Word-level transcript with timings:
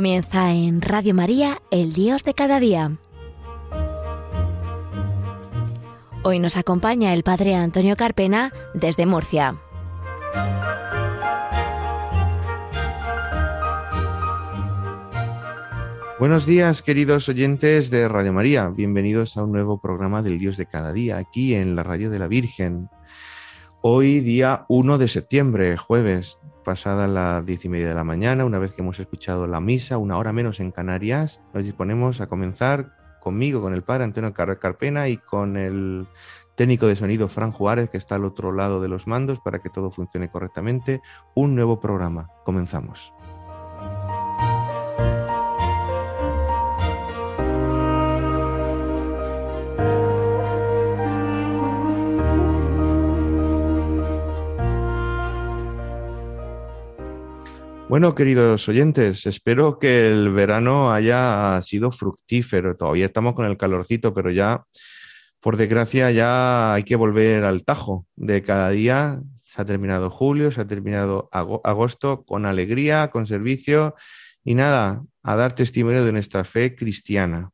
Comienza 0.00 0.54
en 0.54 0.80
Radio 0.80 1.12
María, 1.12 1.60
el 1.70 1.92
Dios 1.92 2.24
de 2.24 2.32
cada 2.32 2.58
día. 2.58 2.96
Hoy 6.22 6.38
nos 6.38 6.56
acompaña 6.56 7.12
el 7.12 7.22
Padre 7.22 7.54
Antonio 7.54 7.96
Carpena 7.96 8.50
desde 8.72 9.04
Murcia. 9.04 9.60
Buenos 16.18 16.46
días, 16.46 16.80
queridos 16.80 17.28
oyentes 17.28 17.90
de 17.90 18.08
Radio 18.08 18.32
María. 18.32 18.70
Bienvenidos 18.70 19.36
a 19.36 19.44
un 19.44 19.52
nuevo 19.52 19.82
programa 19.82 20.22
del 20.22 20.38
Dios 20.38 20.56
de 20.56 20.64
cada 20.64 20.94
día, 20.94 21.18
aquí 21.18 21.54
en 21.54 21.76
la 21.76 21.82
Radio 21.82 22.08
de 22.08 22.18
la 22.18 22.26
Virgen. 22.26 22.88
Hoy, 23.82 24.20
día 24.20 24.64
1 24.70 24.96
de 24.96 25.08
septiembre, 25.08 25.76
jueves, 25.76 26.38
pasada 26.64 27.08
las 27.08 27.44
diez 27.44 27.64
y 27.64 27.68
media 27.68 27.88
de 27.88 27.94
la 27.94 28.04
mañana, 28.04 28.44
una 28.44 28.58
vez 28.58 28.72
que 28.72 28.82
hemos 28.82 28.98
escuchado 29.00 29.46
la 29.46 29.60
misa, 29.60 29.98
una 29.98 30.16
hora 30.16 30.32
menos 30.32 30.60
en 30.60 30.70
Canarias, 30.70 31.40
nos 31.54 31.64
disponemos 31.64 32.20
a 32.20 32.28
comenzar 32.28 32.92
conmigo, 33.20 33.60
con 33.60 33.74
el 33.74 33.82
padre 33.82 34.04
Antonio 34.04 34.32
Carpena 34.32 35.08
y 35.08 35.18
con 35.18 35.56
el 35.56 36.06
técnico 36.56 36.86
de 36.86 36.96
sonido 36.96 37.28
Fran 37.28 37.52
Juárez, 37.52 37.90
que 37.90 37.98
está 37.98 38.16
al 38.16 38.24
otro 38.24 38.52
lado 38.52 38.80
de 38.80 38.88
los 38.88 39.06
mandos 39.06 39.40
para 39.40 39.60
que 39.60 39.70
todo 39.70 39.90
funcione 39.90 40.30
correctamente, 40.30 41.00
un 41.34 41.54
nuevo 41.54 41.80
programa. 41.80 42.28
Comenzamos. 42.44 43.12
Bueno, 57.90 58.14
queridos 58.14 58.68
oyentes, 58.68 59.26
espero 59.26 59.80
que 59.80 60.06
el 60.06 60.30
verano 60.30 60.92
haya 60.92 61.60
sido 61.62 61.90
fructífero. 61.90 62.76
Todavía 62.76 63.06
estamos 63.06 63.34
con 63.34 63.46
el 63.46 63.56
calorcito, 63.56 64.14
pero 64.14 64.30
ya, 64.30 64.62
por 65.40 65.56
desgracia, 65.56 66.12
ya 66.12 66.72
hay 66.72 66.84
que 66.84 66.94
volver 66.94 67.42
al 67.42 67.64
tajo 67.64 68.06
de 68.14 68.44
cada 68.44 68.70
día. 68.70 69.20
Se 69.42 69.60
ha 69.60 69.64
terminado 69.64 70.08
julio, 70.08 70.52
se 70.52 70.60
ha 70.60 70.68
terminado 70.68 71.28
agosto 71.32 72.24
con 72.24 72.46
alegría, 72.46 73.10
con 73.10 73.26
servicio 73.26 73.96
y 74.44 74.54
nada, 74.54 75.02
a 75.24 75.34
dar 75.34 75.56
testimonio 75.56 76.04
de 76.04 76.12
nuestra 76.12 76.44
fe 76.44 76.76
cristiana. 76.76 77.50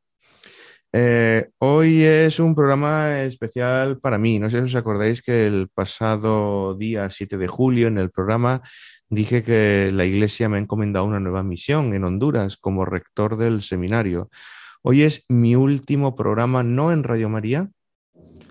Eh, 0.93 1.49
hoy 1.59 2.03
es 2.03 2.39
un 2.41 2.55
programa 2.55 3.23
especial 3.23 4.01
para 4.01 4.19
mí. 4.19 4.39
No 4.39 4.51
sé 4.51 4.59
si 4.59 4.65
os 4.65 4.75
acordáis 4.75 5.23
que 5.23 5.47
el 5.47 5.69
pasado 5.69 6.75
día 6.75 7.09
7 7.09 7.39
de 7.39 7.47
julio 7.47 7.89
en 7.89 7.97
el 7.97 8.11
programa 8.11 8.61
dije 9.09 9.43
que 9.43 9.91
la 9.93 10.05
Iglesia 10.05 10.49
me 10.49 10.57
ha 10.57 10.61
encomendado 10.61 11.05
una 11.05 11.21
nueva 11.21 11.43
misión 11.43 11.95
en 11.95 12.05
Honduras 12.05 12.57
como 12.57 12.85
rector 12.85 13.37
del 13.37 13.63
seminario. 13.63 14.31
Hoy 14.83 15.03
es 15.03 15.25
mi 15.29 15.57
último 15.57 16.15
programa, 16.15 16.63
no 16.63 16.93
en 16.93 17.03
Radio 17.03 17.29
María, 17.29 17.71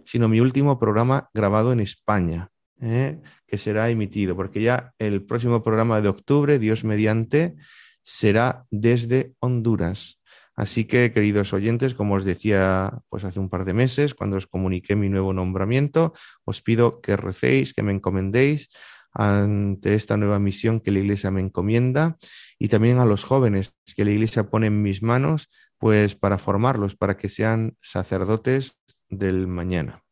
sino 0.05 0.27
mi 0.27 0.39
último 0.39 0.79
programa 0.79 1.29
grabado 1.33 1.73
en 1.73 1.79
España, 1.79 2.49
¿eh? 2.81 3.21
que 3.47 3.57
será 3.57 3.89
emitido, 3.89 4.35
porque 4.35 4.61
ya 4.61 4.93
el 4.99 5.23
próximo 5.23 5.63
programa 5.63 6.01
de 6.01 6.09
octubre, 6.09 6.59
Dios 6.59 6.83
mediante, 6.83 7.55
será 8.03 8.65
desde 8.69 9.33
Honduras. 9.39 10.21
Así 10.55 10.85
que, 10.85 11.11
queridos 11.11 11.51
oyentes, 11.51 11.95
como 11.95 12.15
os 12.15 12.23
decía 12.23 12.99
pues 13.09 13.25
hace 13.25 13.41
un 13.41 13.49
par 13.49 13.65
de 13.65 13.73
meses, 13.73 14.13
cuando 14.13 14.37
os 14.37 14.47
comuniqué 14.47 14.95
mi 14.95 15.09
nuevo 15.09 15.33
nombramiento, 15.33 16.13
os 16.45 16.61
pido 16.61 17.01
que 17.01 17.17
recéis, 17.17 17.73
que 17.73 17.83
me 17.83 17.91
encomendéis 17.91 18.69
ante 19.15 19.95
esta 19.95 20.17
nueva 20.17 20.39
misión 20.39 20.81
que 20.81 20.91
la 20.91 20.99
Iglesia 20.99 21.31
me 21.31 21.41
encomienda 21.41 22.17
y 22.59 22.67
también 22.67 22.99
a 22.99 23.05
los 23.05 23.23
jóvenes 23.23 23.73
que 23.95 24.03
la 24.03 24.11
Iglesia 24.11 24.49
pone 24.49 24.67
en 24.67 24.81
mis 24.81 25.01
manos, 25.01 25.49
pues 25.77 26.15
para 26.15 26.37
formarlos, 26.37 26.95
para 26.95 27.17
que 27.17 27.29
sean 27.29 27.75
sacerdotes 27.81 28.77
del 29.09 29.47
mañana. 29.47 30.03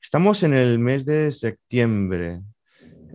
Estamos 0.00 0.44
en 0.44 0.54
el 0.54 0.78
mes 0.78 1.04
de 1.04 1.32
septiembre. 1.32 2.40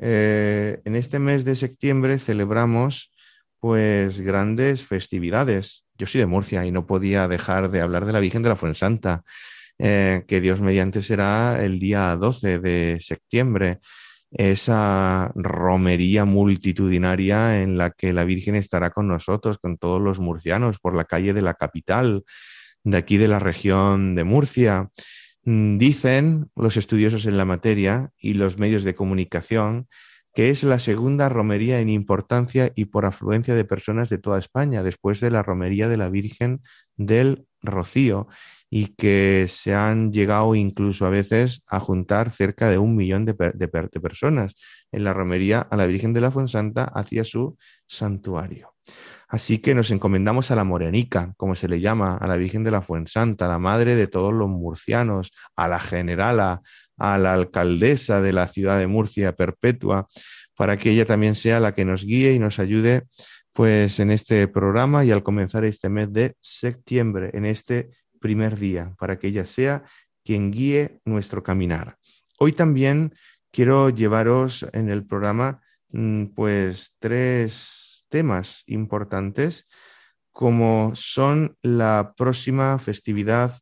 Eh, 0.02 0.82
en 0.84 0.96
este 0.96 1.20
mes 1.20 1.46
de 1.46 1.56
septiembre 1.56 2.20
celebramos 2.20 3.12
pues 3.60 4.20
grandes 4.20 4.84
festividades. 4.84 5.86
Yo 5.98 6.08
soy 6.08 6.20
de 6.20 6.28
Murcia 6.28 6.66
y 6.66 6.72
no 6.72 6.86
podía 6.88 7.28
dejar 7.30 7.72
de 7.72 7.80
hablar 7.80 8.06
de 8.06 8.14
la 8.14 8.20
Virgen 8.20 8.42
de 8.44 8.50
la 8.50 8.56
Fuensanta, 8.56 9.24
eh, 9.78 10.26
que 10.28 10.42
Dios 10.42 10.60
mediante 10.60 11.02
será 11.02 11.64
el 11.64 11.80
día 11.80 12.18
12 12.18 12.60
de 12.60 13.00
septiembre 13.00 13.80
esa 14.32 15.32
romería 15.36 16.26
multitudinaria 16.26 17.62
en 17.62 17.78
la 17.78 17.92
que 17.92 18.14
la 18.14 18.24
Virgen 18.24 18.56
estará 18.56 18.92
con 18.92 19.08
nosotros, 19.08 19.60
con 19.60 19.78
todos 19.78 20.02
los 20.02 20.20
murcianos, 20.20 20.80
por 20.80 20.96
la 20.96 21.06
calle 21.06 21.34
de 21.34 21.42
la 21.42 21.54
capital, 21.56 22.24
de 22.84 22.98
aquí 22.98 23.18
de 23.18 23.28
la 23.28 23.40
región 23.40 24.16
de 24.16 24.24
Murcia. 24.24 24.90
Mm, 25.44 25.78
dicen 25.78 26.50
los 26.56 26.78
estudiosos 26.78 27.26
en 27.26 27.38
la 27.38 27.46
materia 27.46 28.12
y 28.18 28.36
los 28.36 28.58
medios 28.58 28.84
de 28.84 28.96
comunicación 28.96 29.88
que 30.34 30.50
es 30.50 30.64
la 30.64 30.80
segunda 30.80 31.30
romería 31.30 31.80
en 31.80 31.90
importancia 31.90 32.72
y 32.76 32.86
por 32.86 33.06
afluencia 33.06 33.56
de 33.56 33.66
personas 33.66 34.10
de 34.10 34.18
toda 34.18 34.40
España, 34.40 34.84
después 34.84 35.20
de 35.20 35.30
la 35.30 35.44
romería 35.44 35.90
de 35.90 35.98
la 35.98 36.10
Virgen 36.10 36.62
del 36.96 37.48
Rocío 37.62 38.28
y 38.74 38.96
que 38.96 39.48
se 39.50 39.76
han 39.76 40.14
llegado 40.14 40.56
incluso 40.56 41.06
a 41.06 41.10
veces 41.10 41.62
a 41.68 41.82
juntar 41.82 42.32
cerca 42.32 42.70
de 42.70 42.78
un 42.78 42.96
millón 42.96 43.26
de, 43.26 43.34
personas 43.34 44.54
en 44.94 45.04
la 45.04 45.14
romería 45.14 45.60
a 45.60 45.76
la 45.76 45.86
Virgen 45.86 46.14
de 46.14 46.22
la 46.22 46.32
Fuensanta 46.32 46.86
hacia 46.86 47.26
su 47.26 47.58
santuario. 47.86 48.74
Así 49.28 49.60
que 49.60 49.76
nos 49.76 49.92
encomendamos 49.92 50.52
a 50.52 50.56
la 50.56 50.64
Morenica, 50.64 51.34
como 51.36 51.56
se 51.56 51.68
le 51.68 51.82
llama, 51.82 52.18
a 52.18 52.28
la 52.28 52.38
Virgen 52.38 52.64
de 52.64 52.72
la 52.72 52.82
Fuensanta, 52.82 53.48
la 53.48 53.60
madre 53.60 53.96
de 53.96 54.08
todos 54.08 54.34
los 54.34 54.48
murcianos, 54.48 55.32
a 55.58 55.68
la 55.68 55.80
generala, 55.80 56.62
a 56.98 57.18
la 57.18 57.34
alcaldesa 57.34 58.22
de 58.22 58.32
la 58.32 58.48
ciudad 58.48 58.80
de 58.80 58.88
Murcia 58.88 59.36
perpetua, 59.36 60.08
para 60.56 60.78
que 60.78 60.92
ella 60.92 61.06
también 61.06 61.36
sea 61.36 61.60
la 61.60 61.74
que 61.74 61.86
nos 61.86 62.06
guíe 62.06 62.34
y 62.34 62.40
nos 62.40 62.60
ayude 62.60 63.04
pues 63.54 64.00
en 64.00 64.12
este 64.12 64.48
programa 64.48 65.04
y 65.04 65.12
al 65.12 65.24
comenzar 65.24 65.66
este 65.66 65.90
mes 65.90 66.12
de 66.14 66.36
septiembre, 66.42 67.32
en 67.34 67.46
este 67.46 67.92
primer 68.20 68.58
día, 68.58 68.96
para 69.00 69.20
que 69.20 69.28
ella 69.28 69.46
sea 69.46 69.84
quien 70.24 70.52
guíe 70.52 71.02
nuestro 71.06 71.44
caminar. 71.44 71.98
Hoy 72.40 72.54
también 72.54 73.14
quiero 73.52 73.90
llevaros 73.90 74.66
en 74.74 74.90
el 74.90 75.06
programa 75.06 75.62
mm, 75.90 76.28
pues 76.28 76.96
tres 77.00 78.06
temas 78.10 78.64
importantes 78.68 79.68
como 80.32 80.94
son 80.96 81.58
la 81.62 82.14
próxima 82.16 82.80
festividad 82.80 83.60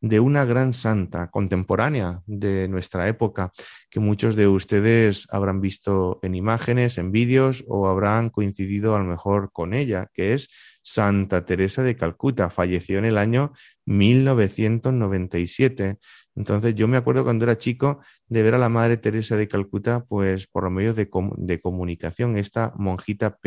de 0.00 0.20
una 0.20 0.44
gran 0.44 0.72
santa 0.72 1.30
contemporánea 1.30 2.22
de 2.26 2.68
nuestra 2.68 3.08
época, 3.08 3.52
que 3.90 4.00
muchos 4.00 4.36
de 4.36 4.46
ustedes 4.46 5.26
habrán 5.30 5.60
visto 5.60 6.20
en 6.22 6.34
imágenes, 6.34 6.98
en 6.98 7.12
vídeos 7.12 7.64
o 7.68 7.88
habrán 7.88 8.30
coincidido 8.30 8.94
a 8.94 8.98
lo 8.98 9.06
mejor 9.06 9.50
con 9.52 9.74
ella, 9.74 10.08
que 10.12 10.34
es 10.34 10.48
Santa 10.82 11.44
Teresa 11.44 11.82
de 11.82 11.96
Calcuta. 11.96 12.48
Falleció 12.48 12.98
en 12.98 13.06
el 13.06 13.18
año 13.18 13.52
1997. 13.86 15.98
Entonces 16.36 16.74
yo 16.74 16.86
me 16.86 16.96
acuerdo 16.96 17.24
cuando 17.24 17.44
era 17.44 17.58
chico 17.58 18.00
de 18.28 18.42
ver 18.42 18.54
a 18.54 18.58
la 18.58 18.68
Madre 18.68 18.98
Teresa 18.98 19.36
de 19.36 19.48
Calcuta, 19.48 20.04
pues 20.04 20.46
por 20.46 20.64
los 20.64 20.72
medios 20.72 20.94
de, 20.94 21.60
comunicación, 21.60 22.36
esta 22.36 22.72
monjita 22.76 23.38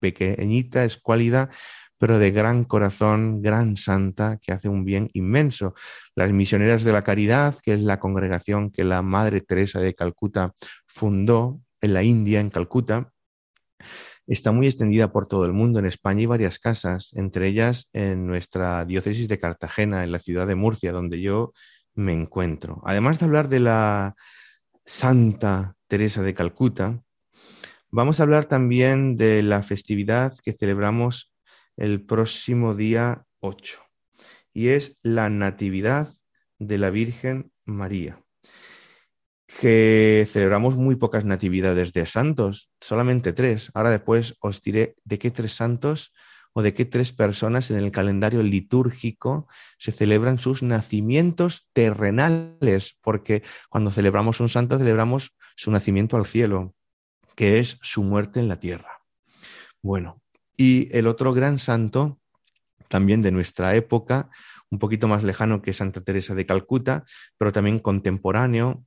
pequeñita, 0.00 0.84
escuálida, 0.84 1.50
pero 1.98 2.18
de 2.18 2.30
gran 2.30 2.64
corazón, 2.64 3.42
gran 3.42 3.76
santa, 3.76 4.38
que 4.40 4.52
hace 4.52 4.68
un 4.68 4.84
bien 4.84 5.10
inmenso. 5.12 5.74
Las 6.14 6.32
Misioneras 6.32 6.84
de 6.84 6.92
la 6.92 7.04
Caridad, 7.04 7.56
que 7.62 7.74
es 7.74 7.80
la 7.80 7.98
congregación 7.98 8.70
que 8.70 8.84
la 8.84 9.02
Madre 9.02 9.40
Teresa 9.40 9.80
de 9.80 9.94
Calcuta 9.94 10.52
fundó 10.86 11.60
en 11.80 11.94
la 11.94 12.02
India, 12.02 12.40
en 12.40 12.50
Calcuta, 12.50 13.12
está 14.26 14.52
muy 14.52 14.66
extendida 14.66 15.10
por 15.10 15.26
todo 15.26 15.44
el 15.46 15.52
mundo. 15.52 15.78
En 15.78 15.86
España 15.86 16.20
hay 16.20 16.26
varias 16.26 16.58
casas, 16.58 17.12
entre 17.14 17.48
ellas 17.48 17.88
en 17.92 18.26
nuestra 18.26 18.84
diócesis 18.84 19.26
de 19.26 19.38
Cartagena, 19.38 20.04
en 20.04 20.12
la 20.12 20.18
ciudad 20.18 20.46
de 20.46 20.54
Murcia, 20.54 20.92
donde 20.92 21.20
yo 21.20 21.52
me 21.94 22.12
encuentro. 22.12 22.82
Además 22.84 23.18
de 23.18 23.24
hablar 23.24 23.48
de 23.48 23.60
la 23.60 24.14
Santa 24.84 25.74
Teresa 25.88 26.22
de 26.22 26.34
Calcuta, 26.34 27.02
vamos 27.90 28.20
a 28.20 28.22
hablar 28.22 28.44
también 28.44 29.16
de 29.16 29.42
la 29.42 29.62
festividad 29.62 30.36
que 30.42 30.52
celebramos 30.52 31.32
el 31.78 32.04
próximo 32.04 32.74
día 32.74 33.24
8, 33.40 33.80
y 34.52 34.68
es 34.68 34.98
la 35.02 35.30
Natividad 35.30 36.10
de 36.58 36.76
la 36.76 36.90
Virgen 36.90 37.50
María 37.64 38.22
que 39.60 40.26
celebramos 40.30 40.76
muy 40.76 40.96
pocas 40.96 41.24
natividades 41.24 41.92
de 41.92 42.06
santos, 42.06 42.70
solamente 42.80 43.32
tres. 43.32 43.70
Ahora 43.74 43.90
después 43.90 44.36
os 44.40 44.62
diré 44.62 44.94
de 45.04 45.18
qué 45.18 45.30
tres 45.30 45.54
santos 45.54 46.12
o 46.52 46.62
de 46.62 46.74
qué 46.74 46.84
tres 46.84 47.12
personas 47.12 47.70
en 47.70 47.78
el 47.78 47.90
calendario 47.90 48.42
litúrgico 48.42 49.48
se 49.78 49.90
celebran 49.90 50.38
sus 50.38 50.62
nacimientos 50.62 51.68
terrenales, 51.72 52.98
porque 53.02 53.42
cuando 53.68 53.90
celebramos 53.90 54.40
un 54.40 54.48
santo 54.48 54.78
celebramos 54.78 55.34
su 55.56 55.70
nacimiento 55.70 56.16
al 56.16 56.26
cielo, 56.26 56.74
que 57.34 57.58
es 57.58 57.78
su 57.82 58.04
muerte 58.04 58.40
en 58.40 58.48
la 58.48 58.60
tierra. 58.60 59.00
Bueno, 59.82 60.22
Y 60.60 60.94
el 60.94 61.06
otro 61.06 61.32
gran 61.32 61.60
santo, 61.60 62.18
también 62.88 63.22
de 63.22 63.30
nuestra 63.30 63.76
época, 63.76 64.28
un 64.70 64.80
poquito 64.80 65.06
más 65.06 65.22
lejano 65.22 65.62
que 65.62 65.72
Santa 65.72 66.00
Teresa 66.02 66.34
de 66.34 66.46
Calcuta, 66.46 67.04
pero 67.38 67.52
también 67.52 67.78
contemporáneo 67.78 68.84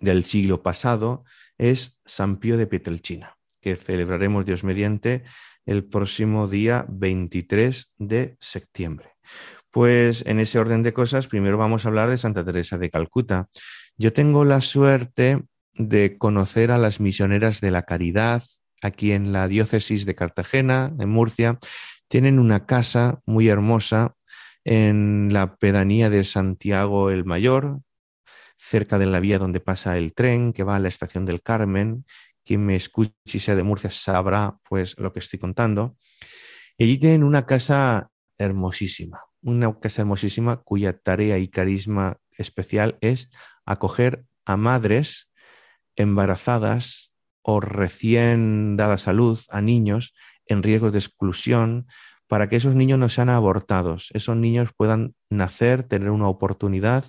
del 0.00 0.24
siglo 0.24 0.64
pasado, 0.64 1.24
es 1.58 2.00
San 2.04 2.38
Pío 2.38 2.56
de 2.56 2.66
Pietrelcina, 2.66 3.38
que 3.60 3.76
celebraremos 3.76 4.44
Dios 4.44 4.64
mediante 4.64 5.22
el 5.64 5.84
próximo 5.84 6.48
día 6.48 6.84
23 6.88 7.92
de 7.98 8.36
septiembre. 8.40 9.12
Pues 9.70 10.26
en 10.26 10.40
ese 10.40 10.58
orden 10.58 10.82
de 10.82 10.92
cosas, 10.92 11.28
primero 11.28 11.56
vamos 11.56 11.84
a 11.84 11.88
hablar 11.88 12.10
de 12.10 12.18
Santa 12.18 12.44
Teresa 12.44 12.78
de 12.78 12.90
Calcuta. 12.90 13.48
Yo 13.96 14.12
tengo 14.12 14.44
la 14.44 14.60
suerte 14.60 15.44
de 15.74 16.18
conocer 16.18 16.72
a 16.72 16.78
las 16.78 16.98
misioneras 16.98 17.60
de 17.60 17.70
la 17.70 17.82
caridad 17.82 18.42
aquí 18.86 19.12
en 19.12 19.32
la 19.32 19.48
diócesis 19.48 20.06
de 20.06 20.14
Cartagena, 20.14 20.92
en 20.98 21.08
Murcia. 21.08 21.58
Tienen 22.08 22.38
una 22.38 22.66
casa 22.66 23.20
muy 23.26 23.48
hermosa 23.48 24.14
en 24.64 25.32
la 25.32 25.56
pedanía 25.56 26.10
de 26.10 26.24
Santiago 26.24 27.10
el 27.10 27.24
Mayor, 27.24 27.80
cerca 28.58 28.98
de 28.98 29.06
la 29.06 29.20
vía 29.20 29.38
donde 29.38 29.60
pasa 29.60 29.96
el 29.96 30.14
tren 30.14 30.52
que 30.52 30.64
va 30.64 30.76
a 30.76 30.80
la 30.80 30.88
estación 30.88 31.24
del 31.24 31.42
Carmen. 31.42 32.04
Quien 32.44 32.64
me 32.64 32.76
escuche 32.76 33.12
y 33.24 33.38
sea 33.38 33.56
de 33.56 33.62
Murcia 33.62 33.90
sabrá 33.90 34.56
pues 34.68 34.96
lo 34.98 35.12
que 35.12 35.20
estoy 35.20 35.38
contando. 35.38 35.96
Allí 36.78 36.98
tienen 36.98 37.24
una 37.24 37.46
casa 37.46 38.10
hermosísima, 38.38 39.20
una 39.42 39.78
casa 39.78 40.02
hermosísima 40.02 40.58
cuya 40.58 40.98
tarea 40.98 41.38
y 41.38 41.48
carisma 41.48 42.18
especial 42.32 42.98
es 43.00 43.30
acoger 43.64 44.24
a 44.44 44.56
madres 44.56 45.30
embarazadas 45.96 47.12
o 47.48 47.60
recién 47.60 48.76
dadas 48.76 49.06
a 49.06 49.12
luz, 49.12 49.46
a 49.50 49.60
niños 49.60 50.14
en 50.46 50.64
riesgo 50.64 50.90
de 50.90 50.98
exclusión, 50.98 51.86
para 52.26 52.48
que 52.48 52.56
esos 52.56 52.74
niños 52.74 52.98
no 52.98 53.08
sean 53.08 53.28
abortados, 53.28 54.08
esos 54.14 54.36
niños 54.36 54.70
puedan 54.76 55.14
nacer, 55.30 55.84
tener 55.84 56.10
una 56.10 56.26
oportunidad, 56.26 57.04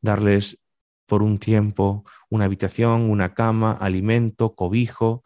darles 0.00 0.60
por 1.06 1.24
un 1.24 1.38
tiempo 1.38 2.04
una 2.28 2.44
habitación, 2.44 3.10
una 3.10 3.34
cama, 3.34 3.72
alimento, 3.72 4.54
cobijo 4.54 5.24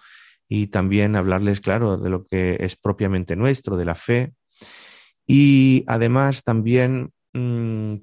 y 0.49 0.69
también 0.69 1.15
hablarles, 1.15 1.61
claro, 1.61 1.99
de 1.99 2.09
lo 2.09 2.25
que 2.25 2.57
es 2.61 2.75
propiamente 2.75 3.37
nuestro, 3.37 3.77
de 3.77 3.85
la 3.85 3.95
fe. 3.95 4.33
Y 5.27 5.85
además 5.89 6.43
también 6.43 7.13
mm, 7.35 7.97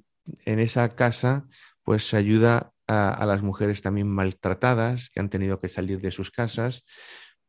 en 0.46 0.60
esa 0.60 0.94
casa 0.94 1.48
pues 1.82 2.08
se 2.08 2.18
ayuda 2.18 2.72
a, 2.92 3.26
las 3.26 3.42
mujeres 3.42 3.82
también 3.82 4.10
maltratadas 4.10 5.10
que 5.10 5.22
han 5.22 5.30
tenido 5.30 5.60
que 5.60 5.70
salir 5.70 6.02
de 6.02 6.12
sus 6.12 6.30
casas, 6.30 6.84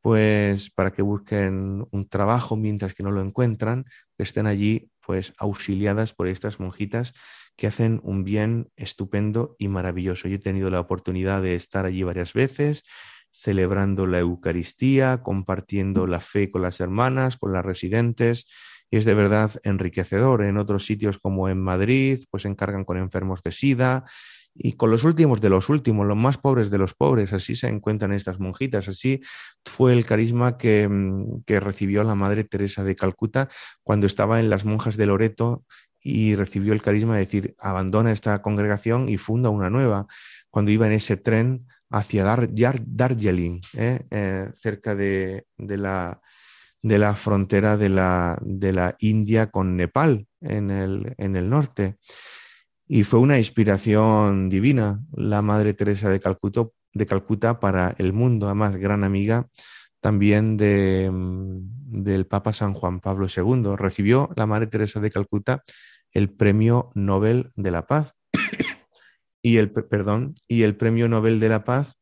pues 0.00 0.71
para 0.71 0.93
que 0.93 1.03
busquen 1.03 1.85
un 1.91 2.09
trabajo 2.09 2.56
mientras 2.56 2.94
que 2.94 3.03
no 3.03 3.11
lo 3.11 3.21
encuentran, 3.21 3.85
que 4.17 4.23
estén 4.23 4.47
allí 4.47 4.91
pues 5.05 5.33
auxiliadas 5.39 6.12
por 6.12 6.29
estas 6.29 6.61
monjitas 6.61 7.12
que 7.56 7.67
hacen 7.67 8.00
un 8.05 8.25
bien 8.25 8.71
estupendo 8.77 9.56
y 9.59 9.69
maravilloso. 9.69 10.29
Yo 10.29 10.37
he 10.37 10.39
tenido 10.39 10.71
la 10.71 10.81
oportunidad 10.81 11.43
de 11.43 11.55
estar 11.55 11.87
allí 11.87 12.03
varias 12.05 12.33
veces, 12.33 12.85
celebrando 13.33 14.06
la 14.06 14.21
Eucaristía, 14.21 15.23
compartiendo 15.23 16.06
la 16.06 16.21
fe 16.21 16.50
con 16.50 16.62
las 16.62 16.81
hermanas, 16.81 17.37
con 17.37 17.53
las 17.53 17.65
residentes, 17.65 18.47
y 18.91 18.99
es 18.99 19.05
de 19.05 19.15
verdad 19.15 19.50
enriquecedor. 19.65 20.43
En 20.43 20.56
otros 20.56 20.87
sitios 20.87 21.19
como 21.19 21.49
en 21.49 21.61
Madrid, 21.61 22.21
pues 22.31 22.44
se 22.44 22.49
encargan 22.49 22.85
con 22.85 22.97
enfermos 22.97 23.43
de 23.43 23.53
SIDA 23.53 24.05
y 24.54 24.75
con 24.75 24.90
los 24.90 25.04
últimos 25.04 25.40
de 25.40 25.49
los 25.49 25.69
últimos, 25.69 26.06
los 26.06 26.16
más 26.16 26.38
pobres 26.38 26.70
de 26.70 26.78
los 26.78 26.94
pobres, 26.94 27.32
así 27.32 27.56
se 27.56 27.69
encuentran 27.69 28.12
estas 28.12 28.38
monjitas, 28.38 28.88
así 28.88 29.20
fue 29.64 29.93
el 29.93 30.04
carisma 30.04 30.58
que, 30.58 30.88
mm, 30.88 31.43
que 31.46 31.60
recibió 31.60 32.02
la 32.04 32.14
Madre 32.14 32.44
Teresa 32.44 32.84
de 32.84 32.96
Calcuta 32.96 33.49
cuando 33.82 34.06
estaba 34.06 34.40
en 34.40 34.50
las 34.50 34.64
monjas 34.64 34.96
de 34.96 35.06
Loreto 35.06 35.64
y 36.00 36.34
recibió 36.34 36.72
el 36.72 36.82
carisma 36.82 37.14
de 37.14 37.20
decir, 37.20 37.54
abandona 37.58 38.12
esta 38.12 38.43
congregación 38.43 39.08
y 39.08 39.16
funda 39.16 39.50
una 39.50 39.70
nueva, 39.70 40.06
cuando 40.50 40.70
iba 40.70 40.87
en 40.87 40.93
ese 40.93 41.16
tren 41.16 41.66
hacia 41.90 42.25
Dar, 42.25 42.48
Darjeeling, 42.52 43.60
¿eh? 43.75 44.00
Eh, 44.10 44.50
cerca 44.55 44.94
de, 44.94 45.46
la, 45.58 46.20
frontera 47.14 47.76
de 47.76 47.88
la, 47.88 48.96
India 48.98 49.50
con 49.50 49.76
Nepal, 49.76 50.26
en 50.40 50.70
el 50.70 51.50
norte. 51.50 51.98
Y 52.94 53.05
fue 53.05 53.21
una 53.21 53.39
inspiración 53.39 54.50
divina 54.50 55.00
la 55.17 55.41
Madre 55.41 55.73
Teresa 55.73 56.11
de, 56.11 56.21
de 56.93 57.06
Calcuta 57.06 57.59
para 57.59 57.94
el 57.97 58.12
mundo, 58.12 58.44
además 58.44 58.77
gran 58.77 59.03
amiga 59.03 59.49
también 60.00 60.56
mm, 60.56 62.03
del 62.03 62.27
Papa 62.27 62.53
San 62.53 62.75
Juan 62.75 63.00
Pablo 63.00 63.29
II. 63.35 63.77
Recibió 63.79 64.29
la 64.37 64.44
Madre 64.44 64.67
Teresa 64.67 65.00
de 65.00 65.11
Calcuta 65.11 65.62
el 66.11 66.29
Premio 66.29 66.91
Nobel 66.94 67.49
de 67.56 67.71
la 67.71 67.87
Paz 67.87 68.12
y 69.41 69.56
el, 69.56 69.71
perdón, 69.71 70.35
y 70.47 70.65
el 70.65 70.77
Premio 70.77 71.09
Nobel 71.09 71.41
de 71.41 71.49
la 71.49 71.65
Paz 71.65 71.99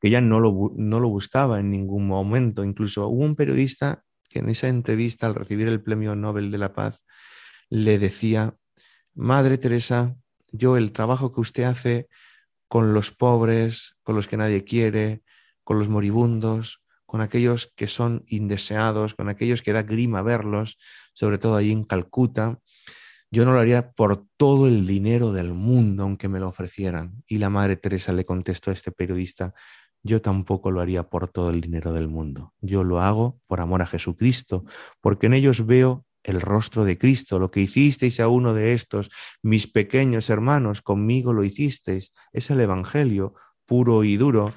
que 0.00 0.08
ella 0.08 0.20
no 0.20 0.40
lo, 0.40 0.72
no 0.74 0.98
lo 0.98 1.08
buscaba 1.08 1.60
en 1.60 1.70
ningún 1.70 2.08
momento. 2.08 2.64
Incluso 2.64 3.06
hubo 3.06 3.22
un 3.22 3.36
periodista 3.36 4.02
que 4.28 4.40
en 4.40 4.48
esa 4.48 4.66
entrevista, 4.66 5.28
al 5.28 5.36
recibir 5.36 5.68
el 5.68 5.80
Premio 5.80 6.16
Nobel 6.16 6.50
de 6.50 6.58
la 6.58 6.72
Paz, 6.72 7.06
le 7.70 8.00
decía 8.00 8.56
Madre 9.18 9.58
Teresa, 9.58 10.14
yo 10.52 10.76
el 10.76 10.92
trabajo 10.92 11.32
que 11.32 11.40
usted 11.40 11.64
hace 11.64 12.08
con 12.68 12.94
los 12.94 13.10
pobres, 13.10 13.96
con 14.04 14.14
los 14.14 14.28
que 14.28 14.36
nadie 14.36 14.62
quiere, 14.62 15.22
con 15.64 15.80
los 15.80 15.88
moribundos, 15.88 16.82
con 17.04 17.20
aquellos 17.20 17.72
que 17.74 17.88
son 17.88 18.22
indeseados, 18.28 19.14
con 19.14 19.28
aquellos 19.28 19.60
que 19.60 19.72
da 19.72 19.82
grima 19.82 20.22
verlos, 20.22 20.78
sobre 21.14 21.38
todo 21.38 21.56
allí 21.56 21.72
en 21.72 21.82
Calcuta, 21.82 22.60
yo 23.28 23.44
no 23.44 23.52
lo 23.52 23.58
haría 23.58 23.90
por 23.90 24.24
todo 24.36 24.68
el 24.68 24.86
dinero 24.86 25.32
del 25.32 25.52
mundo, 25.52 26.04
aunque 26.04 26.28
me 26.28 26.38
lo 26.38 26.46
ofrecieran. 26.46 27.24
Y 27.26 27.38
la 27.38 27.50
Madre 27.50 27.74
Teresa 27.74 28.12
le 28.12 28.24
contestó 28.24 28.70
a 28.70 28.74
este 28.74 28.92
periodista, 28.92 29.52
yo 30.04 30.22
tampoco 30.22 30.70
lo 30.70 30.80
haría 30.80 31.10
por 31.10 31.26
todo 31.26 31.50
el 31.50 31.60
dinero 31.60 31.92
del 31.92 32.06
mundo. 32.06 32.54
Yo 32.60 32.84
lo 32.84 33.00
hago 33.00 33.40
por 33.48 33.58
amor 33.58 33.82
a 33.82 33.86
Jesucristo, 33.86 34.64
porque 35.00 35.26
en 35.26 35.34
ellos 35.34 35.66
veo 35.66 36.06
el 36.22 36.40
rostro 36.40 36.84
de 36.84 36.98
Cristo, 36.98 37.38
lo 37.38 37.50
que 37.50 37.60
hicisteis 37.60 38.20
a 38.20 38.28
uno 38.28 38.54
de 38.54 38.74
estos, 38.74 39.10
mis 39.42 39.66
pequeños 39.66 40.30
hermanos, 40.30 40.82
conmigo 40.82 41.32
lo 41.32 41.44
hicisteis. 41.44 42.12
Es 42.32 42.50
el 42.50 42.60
Evangelio 42.60 43.34
puro 43.66 44.04
y 44.04 44.16
duro. 44.16 44.52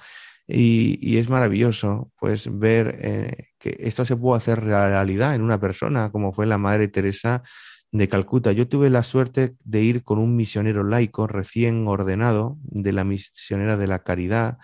Y, 0.48 1.18
es 1.18 1.30
maravilloso 1.30 2.12
pues 2.20 2.50
ver 2.52 2.98
eh, 3.00 3.48
que 3.58 3.78
esto 3.80 4.06
se 4.06 4.18
puede 4.18 4.38
hacer 4.38 4.62
realidad 4.62 5.36
en 5.36 5.44
una 5.44 5.60
persona, 5.60 6.12
como 6.12 6.34
fue 6.34 6.46
la 6.46 6.58
Madre 6.58 6.88
Teresa 6.88 7.44
de 7.92 8.08
Calcuta. 8.08 8.52
Yo 8.52 8.68
tuve 8.68 8.90
la 8.90 9.04
suerte 9.04 9.56
de 9.64 9.82
ir 9.82 10.04
con 10.04 10.18
un 10.18 10.36
misionero 10.36 10.84
laico 10.84 11.28
recién 11.28 11.88
ordenado 11.88 12.58
de 12.64 12.92
la 12.92 13.04
misionera 13.04 13.78
de 13.78 13.88
la 13.88 14.00
caridad, 14.00 14.58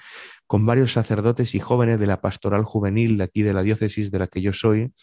con 0.46 0.66
varios 0.66 0.94
sacerdotes 0.94 1.56
y 1.56 1.60
jóvenes 1.60 2.00
de 2.00 2.08
la 2.08 2.22
pastoral 2.22 2.64
juvenil 2.64 3.18
de 3.18 3.26
aquí 3.26 3.44
de 3.44 3.54
la 3.54 3.64
diócesis 3.64 4.12
de 4.12 4.20
la 4.20 4.28
que 4.28 4.42
yo 4.42 4.54
soy, 4.54 4.94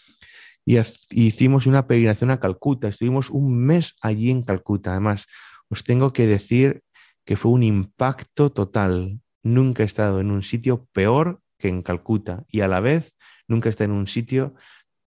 y 0.64 0.78
hicimos 1.10 1.66
una 1.66 1.86
peregrinación 1.86 2.30
a 2.30 2.40
Calcuta. 2.40 2.88
Estuvimos 2.88 3.30
un 3.30 3.58
mes 3.58 3.94
allí 4.00 4.30
en 4.30 4.42
Calcuta. 4.42 4.92
Además, 4.92 5.26
os 5.68 5.84
tengo 5.84 6.12
que 6.12 6.26
decir 6.26 6.82
que 7.24 7.36
fue 7.36 7.52
un 7.52 7.62
impacto 7.62 8.50
total. 8.50 9.20
Nunca 9.42 9.82
he 9.82 9.86
estado 9.86 10.20
en 10.20 10.30
un 10.30 10.42
sitio 10.42 10.86
peor 10.92 11.40
que 11.58 11.68
en 11.68 11.82
Calcuta 11.82 12.44
y 12.48 12.60
a 12.60 12.68
la 12.68 12.80
vez 12.80 13.12
nunca 13.46 13.68
he 13.68 13.70
estado 13.70 13.92
en 13.92 13.98
un 13.98 14.06
sitio 14.06 14.54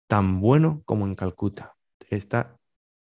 tan 0.08 0.40
bueno 0.40 0.82
como 0.86 1.06
en 1.06 1.16
Calcuta. 1.16 1.76
Está 2.10 2.58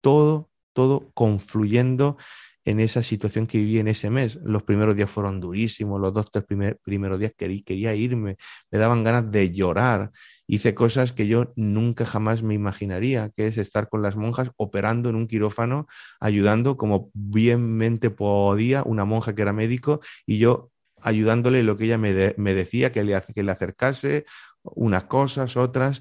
todo, 0.01 0.51
todo 0.73 1.11
confluyendo 1.15 2.17
en 2.65 2.81
esa 2.81 3.03
situación 3.03 3.47
que 3.47 3.59
viví 3.59 3.79
en 3.79 3.89
ese 3.89 4.11
mes. 4.11 4.39
Los 4.43 4.63
primeros 4.63 4.95
días 4.95 5.11
fueron 5.11 5.41
durísimos, 5.41 6.01
los 6.01 6.13
dos, 6.13 6.31
tres 6.31 6.45
primeros 6.83 7.19
días 7.19 7.33
quería, 7.37 7.63
quería 7.65 7.95
irme, 7.95 8.37
me 8.71 8.79
daban 8.79 9.03
ganas 9.03 9.31
de 9.31 9.51
llorar. 9.51 10.11
Hice 10.51 10.75
cosas 10.75 11.13
que 11.13 11.27
yo 11.27 11.53
nunca 11.57 12.07
jamás 12.07 12.43
me 12.43 12.55
imaginaría, 12.55 13.31
que 13.37 13.47
es 13.47 13.59
estar 13.59 13.91
con 13.91 14.01
las 14.01 14.17
monjas 14.17 14.51
operando 14.57 15.11
en 15.11 15.17
un 15.17 15.27
quirófano, 15.27 15.87
ayudando 16.21 16.79
como 16.79 17.11
bienmente 17.13 18.09
podía 18.09 18.83
una 18.83 19.05
monja 19.05 19.35
que 19.35 19.43
era 19.43 19.53
médico 19.53 20.01
y 20.25 20.39
yo 20.39 20.71
ayudándole 21.03 21.63
lo 21.63 21.77
que 21.77 21.85
ella 21.85 21.99
me, 21.99 22.15
decía, 22.15 22.93
que 22.93 23.05
le, 23.05 23.21
que 23.35 23.43
le 23.43 23.53
acercase, 23.53 24.25
unas 24.63 25.05
cosas, 25.05 25.59
otras. 25.59 26.01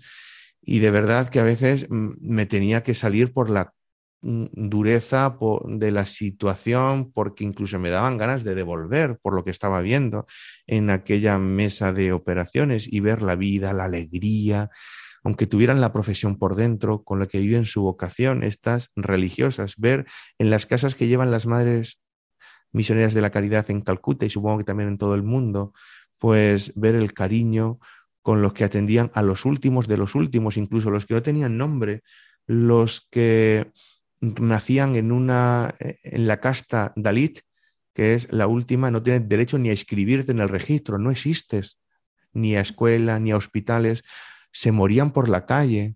Y 0.61 0.79
de 0.79 0.91
verdad 0.91 1.27
que 1.27 1.41
a 1.41 1.43
veces 1.43 1.87
mm, 1.89 2.13
me 2.21 2.45
tenía 2.45 2.83
que 2.83 2.95
salir 2.95 3.33
por 3.33 3.49
la 3.49 3.73
dureza 4.21 5.37
de 5.65 5.91
la 5.91 6.05
situación, 6.05 7.11
porque 7.11 7.43
incluso 7.43 7.79
me 7.79 7.89
daban 7.89 8.17
ganas 8.17 8.43
de 8.43 8.55
devolver 8.55 9.19
por 9.21 9.33
lo 9.35 9.43
que 9.43 9.51
estaba 9.51 9.81
viendo 9.81 10.25
en 10.65 10.89
aquella 10.89 11.37
mesa 11.37 11.93
de 11.93 12.11
operaciones 12.11 12.91
y 12.91 12.99
ver 12.99 13.21
la 13.21 13.35
vida, 13.35 13.73
la 13.73 13.85
alegría, 13.85 14.69
aunque 15.23 15.45
tuvieran 15.45 15.81
la 15.81 15.93
profesión 15.93 16.37
por 16.37 16.55
dentro, 16.55 17.03
con 17.03 17.19
la 17.19 17.27
que 17.27 17.39
viven 17.39 17.65
su 17.65 17.83
vocación, 17.83 18.43
estas 18.43 18.91
religiosas, 18.95 19.75
ver 19.77 20.05
en 20.39 20.49
las 20.49 20.65
casas 20.65 20.95
que 20.95 21.07
llevan 21.07 21.31
las 21.31 21.45
madres 21.45 21.99
misioneras 22.71 23.13
de 23.13 23.21
la 23.21 23.31
caridad 23.31 23.69
en 23.69 23.81
Calcuta 23.81 24.25
y 24.25 24.29
supongo 24.29 24.59
que 24.59 24.63
también 24.63 24.89
en 24.89 24.97
todo 24.97 25.15
el 25.15 25.23
mundo, 25.23 25.73
pues 26.17 26.73
ver 26.75 26.95
el 26.95 27.13
cariño 27.13 27.79
con 28.21 28.41
los 28.41 28.53
que 28.53 28.63
atendían 28.63 29.11
a 29.13 29.21
los 29.21 29.45
últimos 29.45 29.87
de 29.87 29.97
los 29.97 30.15
últimos, 30.15 30.57
incluso 30.57 30.91
los 30.91 31.05
que 31.05 31.13
no 31.13 31.21
tenían 31.21 31.57
nombre, 31.57 32.03
los 32.45 33.07
que 33.09 33.71
nacían 34.19 34.95
en 34.95 35.11
una 35.11 35.75
en 35.79 36.27
la 36.27 36.39
casta 36.39 36.93
Dalit, 36.95 37.39
que 37.93 38.13
es 38.13 38.31
la 38.31 38.47
última, 38.47 38.91
no 38.91 39.01
tienes 39.01 39.27
derecho 39.27 39.57
ni 39.57 39.69
a 39.69 39.73
inscribirte 39.73 40.31
en 40.31 40.39
el 40.39 40.49
registro, 40.49 40.97
no 40.97 41.09
existes, 41.11 41.79
ni 42.31 42.55
a 42.55 42.61
escuela, 42.61 43.19
ni 43.19 43.31
a 43.31 43.37
hospitales, 43.37 44.03
se 44.51 44.71
morían 44.71 45.11
por 45.11 45.29
la 45.29 45.45
calle, 45.45 45.95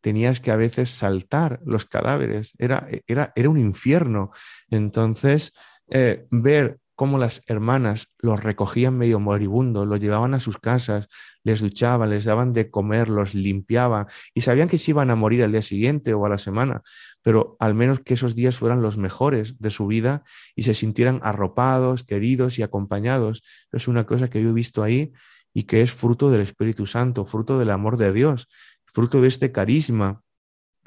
tenías 0.00 0.38
que 0.38 0.50
a 0.50 0.56
veces 0.56 0.90
saltar 0.90 1.60
los 1.64 1.86
cadáveres, 1.86 2.52
era, 2.58 2.86
era, 3.06 3.32
era 3.34 3.48
un 3.48 3.58
infierno. 3.58 4.30
Entonces, 4.70 5.52
eh, 5.88 6.26
ver 6.30 6.78
cómo 6.94 7.18
las 7.18 7.42
hermanas 7.48 8.12
los 8.18 8.42
recogían 8.42 8.96
medio 8.96 9.20
moribundos, 9.20 9.86
los 9.86 10.00
llevaban 10.00 10.34
a 10.34 10.40
sus 10.40 10.58
casas, 10.58 11.08
les 11.42 11.60
duchaban, 11.60 12.10
les 12.10 12.24
daban 12.24 12.52
de 12.52 12.70
comer, 12.70 13.08
los 13.08 13.34
limpiaban 13.34 14.06
y 14.32 14.42
sabían 14.42 14.68
que 14.68 14.78
se 14.78 14.92
iban 14.92 15.10
a 15.10 15.16
morir 15.16 15.42
al 15.42 15.52
día 15.52 15.62
siguiente 15.62 16.14
o 16.14 16.24
a 16.24 16.28
la 16.28 16.38
semana, 16.38 16.82
pero 17.22 17.56
al 17.58 17.74
menos 17.74 18.00
que 18.00 18.14
esos 18.14 18.34
días 18.34 18.56
fueran 18.56 18.82
los 18.82 18.96
mejores 18.96 19.58
de 19.58 19.70
su 19.70 19.86
vida 19.86 20.22
y 20.54 20.62
se 20.62 20.74
sintieran 20.74 21.20
arropados, 21.22 22.04
queridos 22.04 22.58
y 22.58 22.62
acompañados. 22.62 23.42
Es 23.72 23.88
una 23.88 24.06
cosa 24.06 24.30
que 24.30 24.42
yo 24.42 24.50
he 24.50 24.54
visto 24.54 24.82
ahí 24.82 25.12
y 25.52 25.64
que 25.64 25.82
es 25.82 25.92
fruto 25.92 26.30
del 26.30 26.42
Espíritu 26.42 26.86
Santo, 26.86 27.24
fruto 27.26 27.58
del 27.58 27.70
amor 27.70 27.96
de 27.96 28.12
Dios, 28.12 28.48
fruto 28.84 29.20
de 29.20 29.28
este 29.28 29.52
carisma 29.52 30.22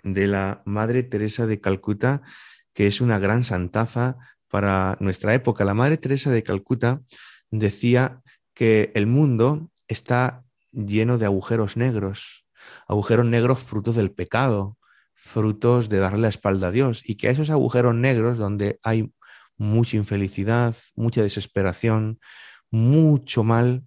de 0.03 0.27
la 0.27 0.61
Madre 0.65 1.03
Teresa 1.03 1.47
de 1.47 1.59
Calcuta, 1.59 2.21
que 2.73 2.87
es 2.87 3.01
una 3.01 3.19
gran 3.19 3.43
santaza 3.43 4.17
para 4.49 4.97
nuestra 4.99 5.33
época. 5.33 5.65
La 5.65 5.73
Madre 5.73 5.97
Teresa 5.97 6.31
de 6.31 6.43
Calcuta 6.43 7.01
decía 7.51 8.21
que 8.53 8.91
el 8.95 9.07
mundo 9.07 9.71
está 9.87 10.43
lleno 10.71 11.17
de 11.17 11.25
agujeros 11.25 11.77
negros, 11.77 12.45
agujeros 12.87 13.25
negros 13.25 13.59
frutos 13.59 13.95
del 13.95 14.11
pecado, 14.11 14.77
frutos 15.13 15.89
de 15.89 15.99
darle 15.99 16.19
la 16.19 16.29
espalda 16.29 16.67
a 16.67 16.71
Dios, 16.71 17.01
y 17.05 17.15
que 17.15 17.27
a 17.27 17.31
esos 17.31 17.49
agujeros 17.49 17.95
negros 17.95 18.37
donde 18.37 18.79
hay 18.83 19.11
mucha 19.57 19.97
infelicidad, 19.97 20.75
mucha 20.95 21.21
desesperación, 21.21 22.19
mucho 22.69 23.43
mal, 23.43 23.83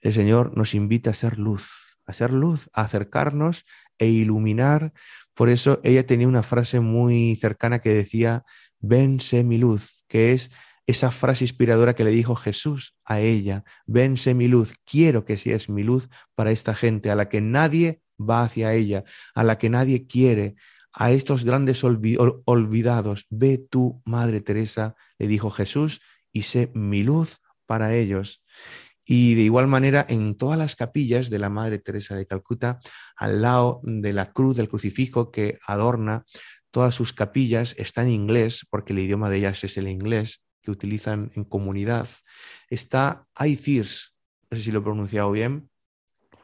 el 0.00 0.12
Señor 0.12 0.56
nos 0.56 0.74
invita 0.74 1.10
a 1.10 1.14
ser 1.14 1.38
luz, 1.38 1.98
a 2.06 2.12
ser 2.12 2.32
luz, 2.32 2.70
a 2.72 2.82
acercarnos 2.82 3.64
e 3.98 4.06
iluminar. 4.06 4.92
Por 5.34 5.48
eso 5.48 5.80
ella 5.84 6.06
tenía 6.06 6.26
una 6.26 6.42
frase 6.42 6.80
muy 6.80 7.36
cercana 7.36 7.80
que 7.80 7.90
decía, 7.90 8.44
vense 8.80 9.44
mi 9.44 9.58
luz, 9.58 10.04
que 10.08 10.32
es 10.32 10.50
esa 10.86 11.10
frase 11.10 11.44
inspiradora 11.44 11.94
que 11.94 12.04
le 12.04 12.10
dijo 12.10 12.34
Jesús 12.34 12.96
a 13.04 13.20
ella, 13.20 13.64
vense 13.86 14.34
mi 14.34 14.48
luz, 14.48 14.74
quiero 14.84 15.24
que 15.24 15.38
seas 15.38 15.68
mi 15.68 15.84
luz 15.84 16.08
para 16.34 16.50
esta 16.50 16.74
gente 16.74 17.10
a 17.10 17.14
la 17.14 17.28
que 17.28 17.40
nadie 17.40 18.02
va 18.18 18.42
hacia 18.42 18.74
ella, 18.74 19.04
a 19.34 19.44
la 19.44 19.58
que 19.58 19.70
nadie 19.70 20.06
quiere, 20.06 20.56
a 20.92 21.12
estos 21.12 21.44
grandes 21.44 21.84
olvidados, 21.84 23.26
ve 23.30 23.58
tú, 23.58 24.02
Madre 24.04 24.40
Teresa, 24.40 24.96
le 25.18 25.28
dijo 25.28 25.50
Jesús, 25.50 26.00
y 26.32 26.42
sé 26.42 26.70
mi 26.74 27.02
luz 27.02 27.40
para 27.66 27.94
ellos. 27.94 28.42
Y 29.04 29.34
de 29.34 29.42
igual 29.42 29.66
manera, 29.68 30.04
en 30.08 30.36
todas 30.36 30.58
las 30.58 30.76
capillas 30.76 31.30
de 31.30 31.38
la 31.38 31.48
Madre 31.48 31.78
Teresa 31.78 32.16
de 32.16 32.26
Calcuta, 32.26 32.80
al 33.16 33.42
lado 33.42 33.80
de 33.84 34.12
la 34.12 34.26
cruz 34.26 34.56
del 34.56 34.68
crucifijo 34.68 35.30
que 35.30 35.58
adorna 35.66 36.24
todas 36.70 36.94
sus 36.94 37.12
capillas 37.12 37.74
está 37.78 38.02
en 38.02 38.10
inglés, 38.10 38.66
porque 38.70 38.92
el 38.92 39.00
idioma 39.00 39.30
de 39.30 39.38
ellas 39.38 39.64
es 39.64 39.76
el 39.76 39.88
inglés 39.88 40.42
que 40.62 40.70
utilizan 40.70 41.30
en 41.34 41.44
comunidad. 41.44 42.08
Está 42.68 43.26
Aithirs, 43.34 44.14
no 44.50 44.58
sé 44.58 44.64
si 44.64 44.72
lo 44.72 44.80
he 44.80 44.82
pronunciado 44.82 45.30
bien, 45.32 45.70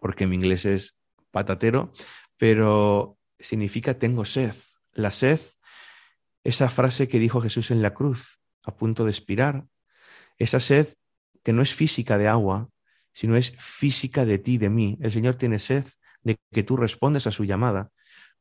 porque 0.01 0.27
mi 0.27 0.37
inglés 0.37 0.65
es 0.65 0.97
patatero, 1.31 1.93
pero 2.37 3.19
significa 3.39 3.99
tengo 3.99 4.25
sed. 4.25 4.55
La 4.93 5.11
sed, 5.11 5.41
esa 6.45 6.71
frase 6.71 7.09
que 7.09 7.19
dijo 7.19 7.41
Jesús 7.41 7.71
en 7.71 7.83
la 7.83 7.95
cruz, 7.95 8.41
a 8.65 8.75
punto 8.77 9.05
de 9.05 9.11
expirar, 9.11 9.67
esa 10.39 10.61
sed 10.61 10.89
que 11.43 11.53
no 11.53 11.63
es 11.63 11.75
física 11.75 12.19
de 12.19 12.29
agua, 12.29 12.69
sino 13.13 13.37
es 13.37 13.53
física 13.59 14.25
de 14.25 14.39
ti, 14.39 14.59
de 14.59 14.69
mí. 14.69 14.99
El 15.01 15.13
Señor 15.13 15.37
tiene 15.37 15.59
sed 15.59 15.85
de 16.23 16.37
que 16.53 16.63
tú 16.63 16.77
respondes 16.77 17.27
a 17.27 17.33
su 17.33 17.45
llamada 17.45 17.91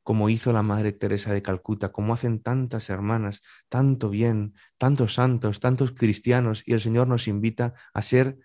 como 0.05 0.29
hizo 0.29 0.53
la 0.53 0.61
Madre 0.61 0.91
Teresa 0.91 1.33
de 1.33 1.41
Calcuta, 1.41 1.91
como 1.91 2.13
hacen 2.13 2.39
tantas 2.39 2.91
hermanas, 2.91 3.41
tanto 3.69 4.11
bien, 4.11 4.53
tantos 4.77 5.15
santos, 5.15 5.59
tantos 5.59 5.93
cristianos, 5.93 6.61
y 6.63 6.73
el 6.73 6.81
Señor 6.81 7.07
nos 7.07 7.27
invita 7.27 7.73
a 7.91 8.03
ser 8.03 8.37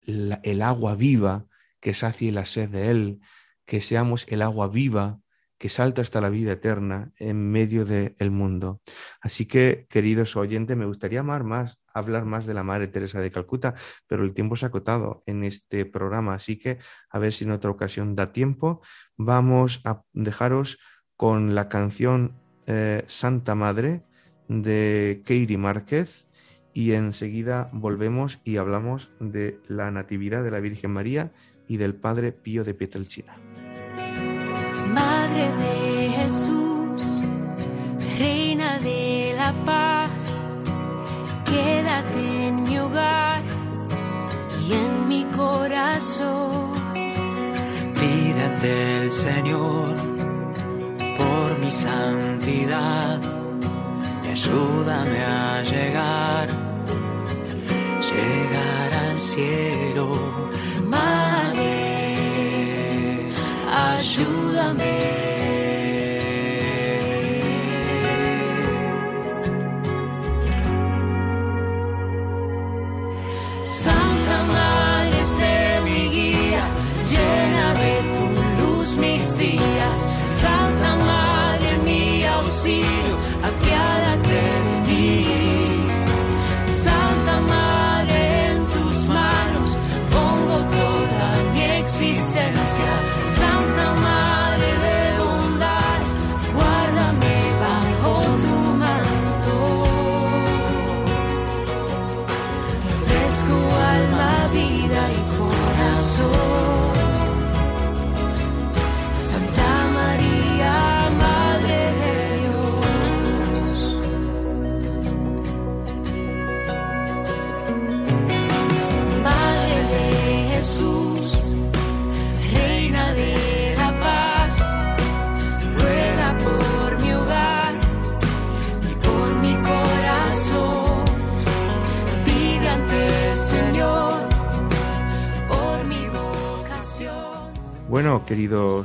el 0.00 0.62
agua 0.62 0.94
viva 0.94 1.44
que 1.80 1.92
sacie 1.92 2.32
la 2.32 2.46
sed 2.46 2.70
de 2.70 2.90
Él, 2.90 3.20
que 3.66 3.82
seamos 3.82 4.24
el 4.28 4.40
agua 4.40 4.68
viva 4.68 5.20
que 5.58 5.68
salta 5.68 6.00
hasta 6.00 6.22
la 6.22 6.30
vida 6.30 6.52
eterna 6.52 7.12
en 7.18 7.52
medio 7.52 7.84
del 7.84 8.30
mundo. 8.30 8.80
Así 9.20 9.44
que, 9.44 9.86
queridos 9.90 10.34
oyentes, 10.34 10.78
me 10.78 10.86
gustaría 10.86 11.20
amar 11.20 11.44
más, 11.44 11.78
hablar 11.92 12.24
más 12.24 12.46
de 12.46 12.54
la 12.54 12.64
Madre 12.64 12.88
Teresa 12.88 13.20
de 13.20 13.30
Calcuta, 13.30 13.74
pero 14.06 14.24
el 14.24 14.32
tiempo 14.32 14.56
se 14.56 14.64
ha 14.64 14.68
acotado 14.68 15.22
en 15.26 15.44
este 15.44 15.84
programa, 15.84 16.34
así 16.34 16.58
que 16.58 16.78
a 17.10 17.18
ver 17.18 17.34
si 17.34 17.44
en 17.44 17.52
otra 17.52 17.70
ocasión 17.70 18.16
da 18.16 18.32
tiempo. 18.32 18.80
Vamos 19.16 19.82
a 19.84 20.02
dejaros 20.12 20.78
con 21.22 21.54
la 21.54 21.68
canción 21.68 22.32
eh, 22.66 23.04
Santa 23.06 23.54
Madre 23.54 24.02
de 24.48 25.22
Katie 25.24 25.56
Márquez 25.56 26.26
y 26.74 26.94
enseguida 26.94 27.70
volvemos 27.72 28.40
y 28.42 28.56
hablamos 28.56 29.08
de 29.20 29.60
la 29.68 29.92
Natividad 29.92 30.42
de 30.42 30.50
la 30.50 30.58
Virgen 30.58 30.90
María 30.90 31.30
y 31.68 31.76
del 31.76 31.94
Padre 31.94 32.32
Pío 32.32 32.64
de 32.64 32.74
Pietrelcina. 32.74 33.36
Madre 34.88 35.44
de 35.62 36.08
Jesús, 36.10 37.00
Reina 38.18 38.80
de 38.80 39.34
la 39.36 39.54
Paz, 39.64 40.44
quédate 41.44 42.48
en 42.48 42.64
mi 42.64 42.78
hogar 42.78 43.42
y 44.66 44.72
en 44.72 45.06
mi 45.06 45.24
corazón. 45.36 46.72
Pídate 47.94 49.04
el 49.04 49.10
Señor 49.12 50.11
santidad. 51.72 53.20
Ayúdame 54.30 55.24
a 55.24 55.62
llegar, 55.62 56.48
llegar 58.10 58.92
al 58.92 59.20
cielo, 59.20 60.18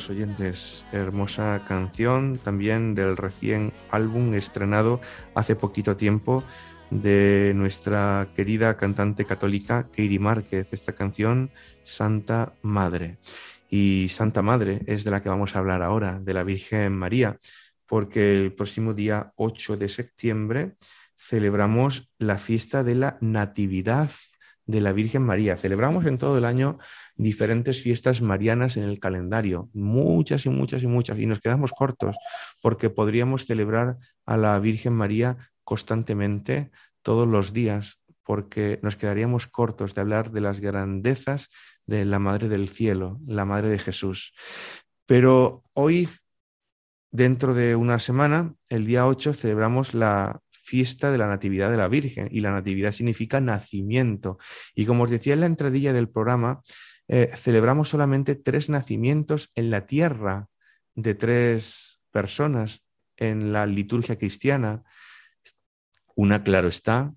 oyentes, 0.09 0.85
hermosa 0.91 1.63
canción 1.67 2.37
también 2.37 2.95
del 2.95 3.17
recién 3.17 3.73
álbum 3.91 4.33
estrenado 4.33 5.01
hace 5.35 5.55
poquito 5.55 5.97
tiempo 5.97 6.43
de 6.89 7.53
nuestra 7.55 8.29
querida 8.35 8.77
cantante 8.77 9.25
católica 9.25 9.83
Katie 9.83 10.19
Márquez, 10.19 10.67
esta 10.71 10.93
canción 10.93 11.51
Santa 11.83 12.53
Madre. 12.61 13.17
y 13.69 14.07
Santa 14.09 14.41
Madre 14.41 14.81
es 14.85 15.03
de 15.03 15.11
la 15.11 15.21
que 15.21 15.29
vamos 15.29 15.55
a 15.55 15.59
hablar 15.59 15.81
ahora, 15.81 16.19
de 16.19 16.33
la 16.33 16.43
Virgen 16.43 16.93
María, 16.93 17.37
porque 17.85 18.31
el 18.31 18.53
próximo 18.53 18.93
día 18.93 19.33
8 19.35 19.77
de 19.77 19.89
septiembre 19.89 20.75
celebramos 21.17 22.09
la 22.17 22.37
fiesta 22.37 22.83
de 22.83 22.95
la 22.95 23.17
Natividad 23.19 24.09
de 24.67 24.81
la 24.81 24.91
Virgen 24.91 25.23
María. 25.23 25.57
Celebramos 25.57 26.05
en 26.05 26.17
todo 26.17 26.37
el 26.37 26.45
año 26.45 26.77
diferentes 27.15 27.81
fiestas 27.81 28.21
marianas 28.21 28.77
en 28.77 28.83
el 28.83 28.99
calendario, 28.99 29.69
muchas 29.73 30.45
y 30.45 30.49
muchas 30.49 30.83
y 30.83 30.87
muchas, 30.87 31.17
y 31.17 31.25
nos 31.25 31.39
quedamos 31.39 31.71
cortos 31.71 32.15
porque 32.61 32.89
podríamos 32.89 33.45
celebrar 33.45 33.97
a 34.25 34.37
la 34.37 34.59
Virgen 34.59 34.93
María 34.93 35.37
constantemente 35.63 36.69
todos 37.01 37.27
los 37.27 37.53
días, 37.53 37.99
porque 38.23 38.79
nos 38.83 38.97
quedaríamos 38.97 39.47
cortos 39.47 39.95
de 39.95 40.01
hablar 40.01 40.31
de 40.31 40.41
las 40.41 40.59
grandezas 40.59 41.49
de 41.85 42.03
la 42.03 42.19
Madre 42.19 42.49
del 42.49 42.67
Cielo, 42.67 43.19
la 43.25 43.45
Madre 43.45 43.69
de 43.69 43.79
Jesús. 43.79 44.33
Pero 45.05 45.63
hoy, 45.73 46.09
dentro 47.11 47.53
de 47.53 47.77
una 47.77 47.99
semana, 47.99 48.53
el 48.69 48.85
día 48.85 49.07
8, 49.07 49.33
celebramos 49.33 49.93
la 49.93 50.41
fiesta 50.67 51.11
de 51.11 51.17
la 51.17 51.27
Natividad 51.27 51.71
de 51.71 51.77
la 51.77 51.87
Virgen 51.87 52.27
y 52.29 52.41
la 52.41 52.51
Natividad 52.51 52.91
significa 52.91 53.39
nacimiento. 53.39 54.37
Y 54.75 54.85
como 54.85 55.03
os 55.03 55.09
decía 55.09 55.33
en 55.33 55.39
la 55.39 55.45
entradilla 55.45 55.93
del 55.93 56.09
programa, 56.09 56.61
eh, 57.07 57.31
celebramos 57.37 57.87
solamente 57.87 58.35
tres 58.35 58.69
nacimientos 58.69 59.49
en 59.55 59.71
la 59.71 59.85
tierra 59.85 60.47
de 60.93 61.15
tres 61.15 62.01
personas 62.11 62.83
en 63.15 63.53
la 63.53 63.65
liturgia 63.65 64.17
cristiana. 64.17 64.83
Una, 66.15 66.43
claro 66.43 66.67
está, 66.67 67.13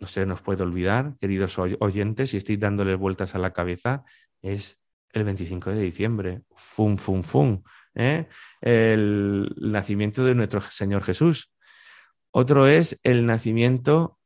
no 0.00 0.08
se 0.08 0.26
nos 0.26 0.42
puede 0.42 0.64
olvidar, 0.64 1.14
queridos 1.20 1.56
oyentes, 1.58 2.34
y 2.34 2.38
estoy 2.38 2.56
dándole 2.56 2.96
vueltas 2.96 3.36
a 3.36 3.38
la 3.38 3.52
cabeza, 3.52 4.02
es 4.40 4.80
el 5.12 5.22
25 5.22 5.70
de 5.70 5.80
diciembre, 5.80 6.42
fum, 6.50 6.96
fum, 6.96 7.22
fum, 7.22 7.62
¿eh? 7.94 8.26
el 8.60 9.54
nacimiento 9.60 10.24
de 10.24 10.34
nuestro 10.34 10.60
Señor 10.60 11.04
Jesús. 11.04 11.51
Otro 12.34 12.66
es 12.66 12.98
el 13.02 13.26
nacimiento 13.26 14.18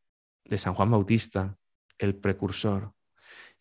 de 0.44 0.58
San 0.58 0.74
Juan 0.74 0.92
Bautista, 0.92 1.56
el 1.98 2.14
precursor. 2.14 2.92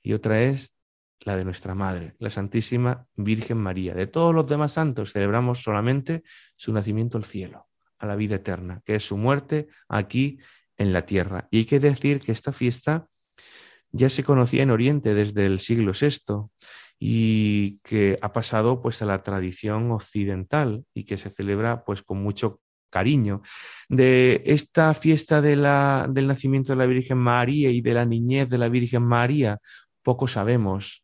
Y 0.03 0.13
otra 0.13 0.39
es 0.43 0.75
la 1.21 1.35
de 1.35 1.43
nuestra 1.43 1.73
Madre, 1.73 2.15
la 2.19 2.29
Santísima 2.29 3.07
Virgen 3.15 3.57
María. 3.57 3.95
De 3.95 4.05
todos 4.05 4.35
los 4.35 4.47
demás 4.47 4.73
santos 4.73 5.13
celebramos 5.13 5.63
solamente 5.63 6.21
su 6.57 6.71
nacimiento 6.73 7.17
al 7.17 7.25
cielo, 7.25 7.67
a 7.97 8.05
la 8.05 8.15
vida 8.15 8.35
eterna, 8.35 8.83
que 8.85 8.93
es 8.93 9.07
su 9.07 9.17
muerte 9.17 9.67
aquí 9.89 10.37
en 10.77 10.93
la 10.93 11.07
tierra. 11.07 11.47
Y 11.49 11.57
hay 11.57 11.65
que 11.65 11.79
decir 11.79 12.19
que 12.19 12.31
esta 12.31 12.53
fiesta 12.53 13.07
ya 13.89 14.11
se 14.11 14.23
conocía 14.23 14.61
en 14.61 14.69
Oriente 14.69 15.15
desde 15.15 15.47
el 15.47 15.59
siglo 15.59 15.93
VI 15.99 16.51
y 16.99 17.79
que 17.79 18.19
ha 18.21 18.31
pasado 18.31 18.83
pues 18.83 19.01
a 19.01 19.05
la 19.05 19.23
tradición 19.23 19.89
occidental 19.89 20.85
y 20.93 21.05
que 21.05 21.17
se 21.17 21.31
celebra 21.31 21.83
pues 21.83 22.03
con 22.03 22.21
mucho 22.21 22.61
cariño. 22.95 23.41
De 23.89 24.41
esta 24.45 24.93
fiesta 24.93 25.41
del 25.41 26.27
nacimiento 26.27 26.71
de 26.71 26.77
la 26.77 26.85
Virgen 26.85 27.17
María 27.17 27.69
y 27.71 27.81
de 27.81 27.93
la 27.93 28.05
niñez 28.05 28.47
de 28.47 28.57
la 28.57 28.69
Virgen 28.69 29.03
María, 29.03 29.59
poco 30.01 30.29
sabemos. 30.29 31.03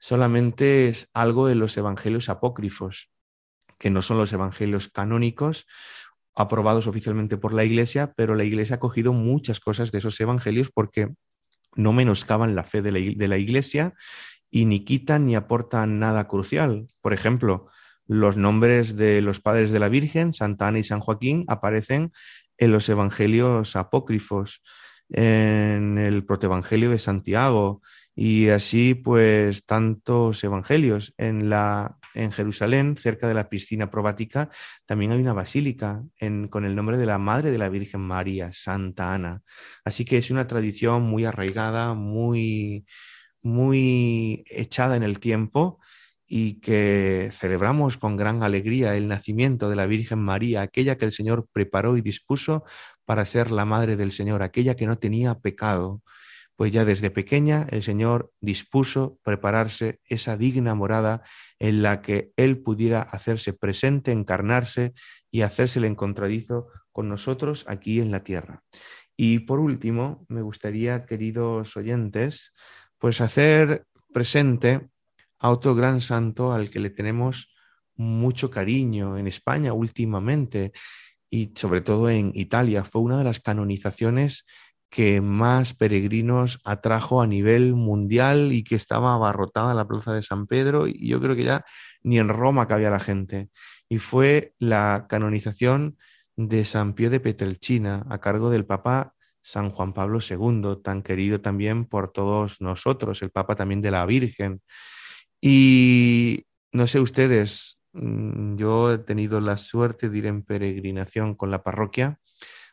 Solamente 0.00 0.88
es 0.88 1.08
algo 1.14 1.46
de 1.46 1.54
los 1.54 1.76
evangelios 1.76 2.28
apócrifos, 2.28 3.10
que 3.78 3.90
no 3.90 4.02
son 4.02 4.18
los 4.18 4.32
evangelios 4.32 4.88
canónicos, 4.88 5.66
aprobados 6.34 6.88
oficialmente 6.88 7.36
por 7.36 7.52
la 7.52 7.64
Iglesia, 7.64 8.12
pero 8.16 8.34
la 8.34 8.42
Iglesia 8.42 8.76
ha 8.76 8.80
cogido 8.80 9.12
muchas 9.12 9.60
cosas 9.60 9.92
de 9.92 9.98
esos 9.98 10.18
evangelios 10.20 10.70
porque 10.74 11.10
no 11.76 11.92
menoscaban 11.92 12.56
la 12.56 12.64
fe 12.64 12.82
de 12.82 12.90
la, 13.28 13.38
Iglesia 13.38 13.94
y 14.50 14.64
ni 14.64 14.84
quitan 14.84 15.26
ni 15.26 15.36
aportan 15.36 16.00
nada 16.00 16.26
crucial. 16.26 16.88
Por 17.00 17.12
ejemplo, 17.12 17.68
los 18.10 18.36
nombres 18.36 18.96
de 18.96 19.22
los 19.22 19.40
padres 19.40 19.70
de 19.70 19.78
la 19.78 19.88
Virgen, 19.88 20.34
Santa 20.34 20.66
Ana 20.66 20.80
y 20.80 20.84
San 20.84 20.98
Joaquín, 20.98 21.44
aparecen 21.46 22.10
en 22.58 22.72
los 22.72 22.88
evangelios 22.88 23.76
apócrifos, 23.76 24.62
en 25.10 25.96
el 25.96 26.24
protoevangelio 26.24 26.90
de 26.90 26.98
Santiago 26.98 27.82
y 28.16 28.48
así 28.48 28.94
pues 28.94 29.64
tantos 29.64 30.42
evangelios. 30.42 31.14
En 31.18 31.50
la 31.50 31.98
en 32.14 32.32
Jerusalén, 32.32 32.96
cerca 32.96 33.28
de 33.28 33.34
la 33.34 33.48
piscina 33.48 33.92
probática, 33.92 34.50
también 34.86 35.12
hay 35.12 35.20
una 35.20 35.32
basílica 35.32 36.02
con 36.50 36.64
el 36.64 36.74
nombre 36.74 36.96
de 36.96 37.06
la 37.06 37.18
Madre 37.18 37.52
de 37.52 37.58
la 37.58 37.68
Virgen 37.68 38.00
María, 38.00 38.52
Santa 38.52 39.14
Ana. 39.14 39.42
Así 39.84 40.04
que 40.04 40.18
es 40.18 40.32
una 40.32 40.48
tradición 40.48 41.02
muy 41.02 41.24
arraigada, 41.26 41.94
muy, 41.94 42.86
muy 43.40 44.42
echada 44.48 44.96
en 44.96 45.04
el 45.04 45.20
tiempo 45.20 45.78
y 46.32 46.60
que 46.60 47.30
celebramos 47.32 47.96
con 47.96 48.16
gran 48.16 48.44
alegría 48.44 48.96
el 48.96 49.08
nacimiento 49.08 49.68
de 49.68 49.74
la 49.74 49.86
Virgen 49.86 50.20
María, 50.20 50.62
aquella 50.62 50.96
que 50.96 51.04
el 51.04 51.12
Señor 51.12 51.48
preparó 51.52 51.96
y 51.96 52.02
dispuso 52.02 52.62
para 53.04 53.26
ser 53.26 53.50
la 53.50 53.64
Madre 53.64 53.96
del 53.96 54.12
Señor, 54.12 54.40
aquella 54.40 54.76
que 54.76 54.86
no 54.86 54.96
tenía 54.96 55.40
pecado, 55.40 56.02
pues 56.54 56.70
ya 56.70 56.84
desde 56.84 57.10
pequeña 57.10 57.66
el 57.72 57.82
Señor 57.82 58.30
dispuso 58.40 59.18
prepararse 59.24 59.98
esa 60.04 60.36
digna 60.36 60.76
morada 60.76 61.22
en 61.58 61.82
la 61.82 62.00
que 62.00 62.30
Él 62.36 62.62
pudiera 62.62 63.02
hacerse 63.02 63.52
presente, 63.52 64.12
encarnarse 64.12 64.94
y 65.32 65.40
hacerse 65.40 65.80
el 65.80 65.86
encontradizo 65.86 66.68
con 66.92 67.08
nosotros 67.08 67.64
aquí 67.66 67.98
en 67.98 68.12
la 68.12 68.22
tierra. 68.22 68.62
Y 69.16 69.40
por 69.40 69.58
último, 69.58 70.24
me 70.28 70.42
gustaría, 70.42 71.06
queridos 71.06 71.76
oyentes, 71.76 72.52
pues 72.98 73.20
hacer 73.20 73.82
presente 74.12 74.90
a 75.40 75.50
otro 75.50 75.74
gran 75.74 76.00
santo 76.00 76.52
al 76.52 76.70
que 76.70 76.80
le 76.80 76.90
tenemos 76.90 77.52
mucho 77.96 78.50
cariño 78.50 79.18
en 79.18 79.26
España 79.26 79.72
últimamente 79.72 80.72
y 81.30 81.52
sobre 81.56 81.80
todo 81.80 82.10
en 82.10 82.32
Italia. 82.34 82.84
Fue 82.84 83.02
una 83.02 83.18
de 83.18 83.24
las 83.24 83.40
canonizaciones 83.40 84.44
que 84.90 85.20
más 85.20 85.74
peregrinos 85.74 86.58
atrajo 86.64 87.22
a 87.22 87.26
nivel 87.26 87.74
mundial 87.74 88.52
y 88.52 88.64
que 88.64 88.74
estaba 88.74 89.14
abarrotada 89.14 89.72
la 89.72 89.86
plaza 89.86 90.12
de 90.12 90.22
San 90.22 90.46
Pedro 90.46 90.88
y 90.88 91.08
yo 91.08 91.20
creo 91.20 91.36
que 91.36 91.44
ya 91.44 91.64
ni 92.02 92.18
en 92.18 92.28
Roma 92.28 92.66
cabía 92.66 92.90
la 92.90 93.00
gente. 93.00 93.50
Y 93.88 93.98
fue 93.98 94.54
la 94.58 95.06
canonización 95.08 95.96
de 96.36 96.64
San 96.64 96.94
Pío 96.94 97.10
de 97.10 97.20
Petrelchina 97.20 98.04
a 98.08 98.18
cargo 98.18 98.50
del 98.50 98.66
Papa 98.66 99.14
San 99.42 99.70
Juan 99.70 99.92
Pablo 99.92 100.18
II, 100.20 100.82
tan 100.82 101.02
querido 101.02 101.40
también 101.40 101.86
por 101.86 102.12
todos 102.12 102.60
nosotros, 102.60 103.22
el 103.22 103.30
Papa 103.30 103.56
también 103.56 103.80
de 103.80 103.90
la 103.90 104.04
Virgen. 104.06 104.62
Y 105.40 106.44
no 106.72 106.86
sé 106.86 107.00
ustedes, 107.00 107.78
mm, 107.92 108.56
yo 108.56 108.92
he 108.92 108.98
tenido 108.98 109.40
la 109.40 109.56
suerte 109.56 110.08
de 110.08 110.18
ir 110.18 110.26
en 110.26 110.42
peregrinación 110.42 111.34
con 111.34 111.50
la 111.50 111.62
parroquia 111.62 112.18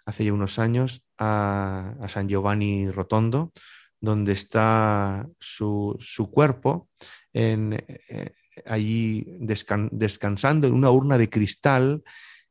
hace 0.05 0.25
ya 0.25 0.33
unos 0.33 0.59
años 0.59 1.03
a, 1.17 1.95
San 2.07 2.29
Giovanni 2.29 2.89
Rotondo, 2.89 3.51
donde 3.99 4.33
está 4.33 5.27
su, 5.39 5.97
cuerpo 6.31 6.89
eh, 7.33 8.33
allí 8.65 9.25
descansando 9.39 10.67
en 10.67 10.73
una 10.73 10.91
urna 10.91 11.17
de 11.17 11.29
cristal 11.29 12.03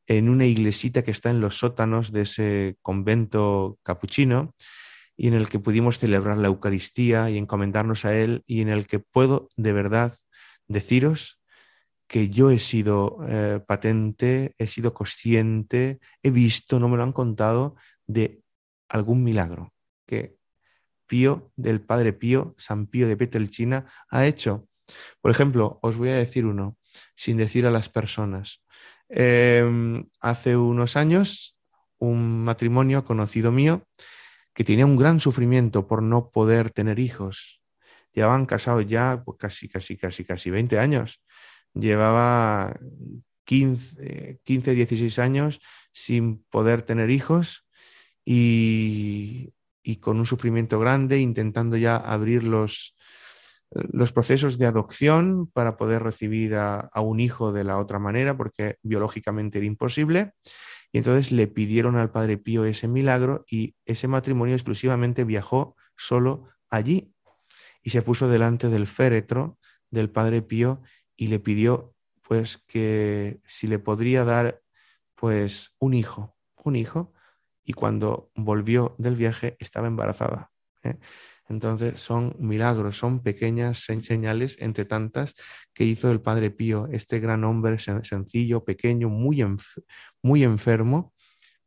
en 0.06 0.28
una 0.28 0.46
iglesita 0.46 1.02
que 1.02 1.10
está 1.10 1.30
en 1.30 1.40
los 1.40 1.58
sótanos 1.58 2.12
de 2.12 2.22
ese 2.22 2.76
convento 2.82 3.78
capuchino 3.82 4.54
y 5.16 5.28
en 5.28 5.34
el 5.34 5.48
que 5.48 5.58
pudimos 5.58 5.98
celebrar 5.98 6.36
la 6.36 6.48
Eucaristía 6.48 7.30
y 7.30 7.38
encomendarnos 7.38 8.04
a 8.04 8.16
Él 8.16 8.42
y 8.46 8.60
en 8.60 8.68
el 8.68 8.86
que 8.86 8.98
puedo 8.98 9.48
de 9.56 9.72
verdad 9.72 10.14
deciros 10.68 11.40
que 12.06 12.28
yo 12.28 12.50
he 12.50 12.58
sido 12.58 13.18
eh, 13.28 13.60
patente, 13.66 14.54
he 14.58 14.66
sido 14.66 14.94
consciente, 14.94 15.98
he 16.22 16.30
visto, 16.30 16.78
no 16.78 16.88
me 16.88 16.96
lo 16.96 17.02
han 17.02 17.12
contado, 17.12 17.74
de 18.06 18.42
algún 18.88 19.24
milagro 19.24 19.72
que 20.06 20.36
Pío, 21.06 21.52
del 21.56 21.80
Padre 21.80 22.12
Pío, 22.12 22.54
San 22.56 22.86
Pío 22.86 23.08
de 23.08 23.16
Petelchina, 23.16 23.86
ha 24.08 24.26
hecho. 24.26 24.68
Por 25.20 25.30
ejemplo, 25.30 25.78
os 25.82 25.96
voy 25.96 26.10
a 26.10 26.16
decir 26.16 26.46
uno, 26.46 26.76
sin 27.16 27.36
decir 27.36 27.66
a 27.66 27.70
las 27.70 27.88
personas. 27.88 28.64
Em, 29.08 30.08
hace 30.20 30.56
unos 30.56 30.96
años, 30.96 31.56
un 31.98 32.44
matrimonio 32.44 33.04
conocido 33.04 33.50
mío 33.52 33.86
que 34.56 34.64
tenía 34.64 34.86
un 34.86 34.96
gran 34.96 35.20
sufrimiento 35.20 35.86
por 35.86 36.02
no 36.02 36.30
poder 36.30 36.70
tener 36.70 36.98
hijos. 36.98 37.60
Llevaban 38.12 38.46
casados 38.46 38.86
ya 38.86 39.22
pues, 39.24 39.38
casi, 39.38 39.68
casi, 39.68 39.96
casi, 39.96 40.24
casi 40.24 40.50
20 40.50 40.80
años 40.80 41.20
llevaba 41.78 42.78
15, 43.44 44.40
15, 44.44 44.74
16 44.74 45.18
años 45.18 45.60
sin 45.92 46.44
poder 46.50 46.82
tener 46.82 47.10
hijos 47.10 47.64
y, 48.24 49.52
con 50.00 50.18
un 50.18 50.26
sufrimiento 50.26 50.80
grande, 50.80 51.20
intentando 51.20 51.76
ya 51.76 51.96
abrir 51.96 52.42
los, 52.42 52.96
los 53.70 54.12
procesos 54.12 54.58
de 54.58 54.66
adopción 54.66 55.46
para 55.52 55.76
poder 55.76 56.02
recibir 56.02 56.56
a, 56.56 56.90
un 56.96 57.20
hijo 57.20 57.52
de 57.52 57.64
la 57.64 57.78
otra 57.78 58.00
manera, 58.00 58.36
porque 58.36 58.76
biológicamente 58.82 59.58
era 59.58 59.66
imposible. 59.66 60.32
Y 60.92 60.98
entonces 60.98 61.32
le 61.32 61.46
pidieron 61.46 61.96
al 61.96 62.10
Padre 62.10 62.38
Pío 62.38 62.64
ese 62.64 62.88
milagro 62.88 63.44
y 63.50 63.74
ese 63.84 64.08
matrimonio 64.08 64.54
exclusivamente 64.54 65.24
viajó 65.24 65.76
solo 65.96 66.48
allí 66.70 67.12
y 67.82 67.90
se 67.90 68.02
puso 68.02 68.28
delante 68.28 68.68
del 68.68 68.86
féretro 68.86 69.58
del 69.90 70.10
Padre 70.10 70.42
Pío 70.42 70.82
y 71.16 71.28
le 71.28 71.38
pidió 71.40 71.94
pues 72.22 72.58
que 72.58 73.40
si 73.46 73.66
le 73.66 73.78
podría 73.78 74.24
dar 74.24 74.60
pues 75.14 75.74
un 75.78 75.94
hijo, 75.94 76.36
un 76.64 76.76
hijo, 76.76 77.12
y 77.64 77.72
cuando 77.72 78.30
volvió 78.34 78.94
del 78.98 79.16
viaje 79.16 79.56
estaba 79.58 79.88
embarazada. 79.88 80.50
¿eh? 80.82 80.98
Entonces 81.48 82.00
son 82.00 82.34
milagros, 82.38 82.98
son 82.98 83.22
pequeñas 83.22 83.84
señales 83.84 84.56
entre 84.60 84.84
tantas 84.84 85.34
que 85.72 85.84
hizo 85.84 86.10
el 86.10 86.20
Padre 86.20 86.50
Pío, 86.50 86.88
este 86.90 87.20
gran 87.20 87.44
hombre 87.44 87.78
sencillo, 87.78 88.64
pequeño, 88.64 89.08
muy, 89.08 89.44
muy 90.22 90.42
enfermo, 90.42 91.14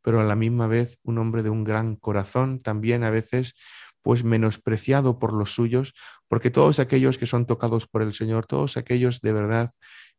pero 0.01 0.19
a 0.19 0.23
la 0.23 0.35
misma 0.35 0.67
vez 0.67 0.99
un 1.03 1.17
hombre 1.17 1.43
de 1.43 1.49
un 1.49 1.63
gran 1.63 1.95
corazón, 1.95 2.59
también 2.59 3.03
a 3.03 3.09
veces 3.09 3.53
pues 4.01 4.23
menospreciado 4.23 5.19
por 5.19 5.33
los 5.33 5.53
suyos, 5.53 5.93
porque 6.27 6.51
todos 6.51 6.79
aquellos 6.79 7.17
que 7.17 7.25
son 7.25 7.45
tocados 7.45 7.87
por 7.87 8.01
el 8.01 8.13
Señor, 8.13 8.45
todos 8.45 8.77
aquellos 8.77 9.21
de 9.21 9.33
verdad 9.33 9.69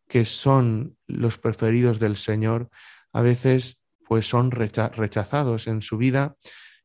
que 0.09 0.25
son 0.25 0.96
los 1.07 1.38
preferidos 1.38 1.99
del 1.99 2.16
Señor, 2.16 2.68
a 3.12 3.23
veces 3.23 3.81
pues 4.07 4.29
son 4.29 4.51
rechazados 4.51 5.66
en 5.66 5.83
su 5.83 5.96
vida, 5.96 6.35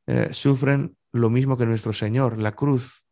eh, 0.08 0.30
sufren 0.32 0.96
lo 1.16 1.30
mismo 1.30 1.58
que 1.58 1.66
nuestro 1.66 1.94
Señor, 1.94 2.38
la 2.38 2.54
cruz. 2.54 3.08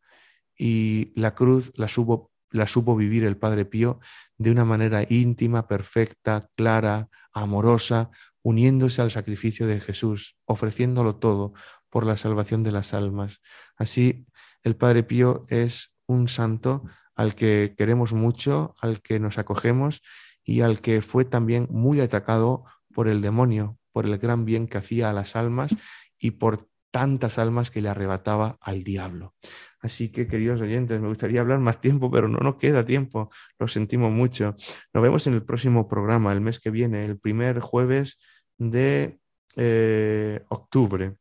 Y 0.55 1.13
la 1.15 1.33
cruz 1.33 1.71
la 1.75 1.87
supo, 1.87 2.31
la 2.51 2.67
supo 2.67 2.95
vivir 2.95 3.23
el 3.23 3.37
Padre 3.37 3.65
Pío 3.65 3.99
de 4.37 4.51
una 4.51 4.65
manera 4.65 5.03
íntima, 5.09 5.67
perfecta, 5.67 6.49
clara, 6.55 7.09
amorosa, 7.31 8.11
uniéndose 8.43 9.01
al 9.01 9.09
sacrificio 9.09 9.65
de 9.67 9.79
Jesús, 9.79 10.37
ofreciéndolo 10.45 11.15
todo 11.15 11.53
por 11.89 12.05
la 12.05 12.17
salvación 12.17 12.61
de 12.63 12.71
las 12.73 12.93
almas. 12.93 13.41
Así, 13.77 14.27
el 14.63 14.75
Padre 14.75 15.03
Pío 15.03 15.45
es 15.49 15.95
un 16.05 16.27
santo 16.27 16.83
al 17.15 17.35
que 17.35 17.73
queremos 17.77 18.13
mucho, 18.13 18.75
al 18.81 19.01
que 19.01 19.19
nos 19.19 19.37
acogemos 19.37 20.01
y 20.43 20.61
al 20.61 20.81
que 20.81 21.01
fue 21.01 21.25
también 21.25 21.67
muy 21.71 22.01
atacado 22.01 22.65
por 22.93 23.07
el 23.07 23.21
demonio, 23.21 23.77
por 23.91 24.05
el 24.05 24.17
gran 24.17 24.43
bien 24.45 24.67
que 24.67 24.77
hacía 24.77 25.09
a 25.09 25.13
las 25.13 25.35
almas 25.35 25.71
y 26.19 26.31
por 26.31 26.67
tantas 26.93 27.39
almas 27.39 27.71
que 27.71 27.81
le 27.81 27.89
arrebataba 27.89 28.59
al 28.61 28.83
diablo. 28.83 29.33
Así 29.79 30.09
que, 30.09 30.27
queridos 30.27 30.61
oyentes, 30.61 31.01
me 31.01 31.07
gustaría 31.07 31.41
hablar 31.41 31.57
más 31.57 31.81
tiempo, 31.81 32.11
pero 32.11 32.27
no 32.27 32.37
nos 32.37 32.57
queda 32.57 32.85
tiempo, 32.85 33.31
lo 33.57 33.67
sentimos 33.67 34.11
mucho. 34.11 34.55
Nos 34.93 35.03
vemos 35.03 35.25
en 35.25 35.33
el 35.33 35.43
próximo 35.43 35.89
programa, 35.89 36.31
el 36.31 36.39
mes 36.39 36.59
que 36.59 36.69
viene, 36.69 37.03
el 37.03 37.17
primer 37.17 37.61
jueves 37.61 38.19
de 38.59 39.17
eh, 39.55 40.41
octubre. 40.49 41.15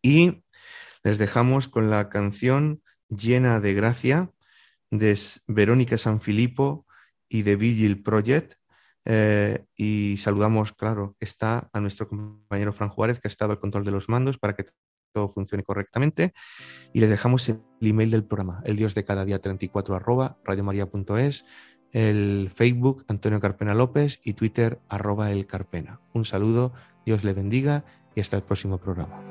Y 0.00 0.42
les 1.04 1.18
dejamos 1.18 1.68
con 1.68 1.90
la 1.90 2.08
canción 2.08 2.82
Llena 3.10 3.60
de 3.60 3.74
Gracia 3.74 4.30
de 4.90 5.18
Verónica 5.46 5.98
Sanfilippo 5.98 6.86
y 7.28 7.42
de 7.42 7.56
Vigil 7.56 8.02
Project, 8.02 8.54
eh, 9.10 9.64
y 9.74 10.18
saludamos, 10.18 10.74
claro, 10.74 11.16
está 11.18 11.70
a 11.72 11.80
nuestro 11.80 12.06
compañero 12.08 12.74
Fran 12.74 12.90
Juárez, 12.90 13.20
que 13.20 13.28
ha 13.28 13.30
estado 13.30 13.52
al 13.52 13.58
control 13.58 13.84
de 13.84 13.90
los 13.90 14.10
mandos 14.10 14.36
para 14.36 14.54
que 14.54 14.66
todo 15.14 15.30
funcione 15.30 15.64
correctamente. 15.64 16.34
Y 16.92 17.00
le 17.00 17.06
dejamos 17.06 17.48
el 17.48 17.62
email 17.80 18.10
del 18.10 18.24
programa, 18.24 18.60
el 18.64 18.76
dios 18.76 18.94
de 18.94 19.04
cada 19.04 19.24
día 19.24 19.38
34 19.38 19.94
arroba 19.96 20.36
radiomaria.es, 20.44 21.46
el 21.92 22.50
Facebook 22.54 23.06
Antonio 23.08 23.40
Carpena 23.40 23.72
López 23.72 24.20
y 24.22 24.34
Twitter 24.34 24.78
arroba 24.90 25.32
el 25.32 25.46
Carpena. 25.46 26.02
Un 26.12 26.26
saludo, 26.26 26.74
Dios 27.06 27.24
le 27.24 27.32
bendiga 27.32 27.86
y 28.14 28.20
hasta 28.20 28.36
el 28.36 28.42
próximo 28.42 28.76
programa. 28.76 29.22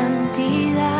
santidad. 0.00 0.99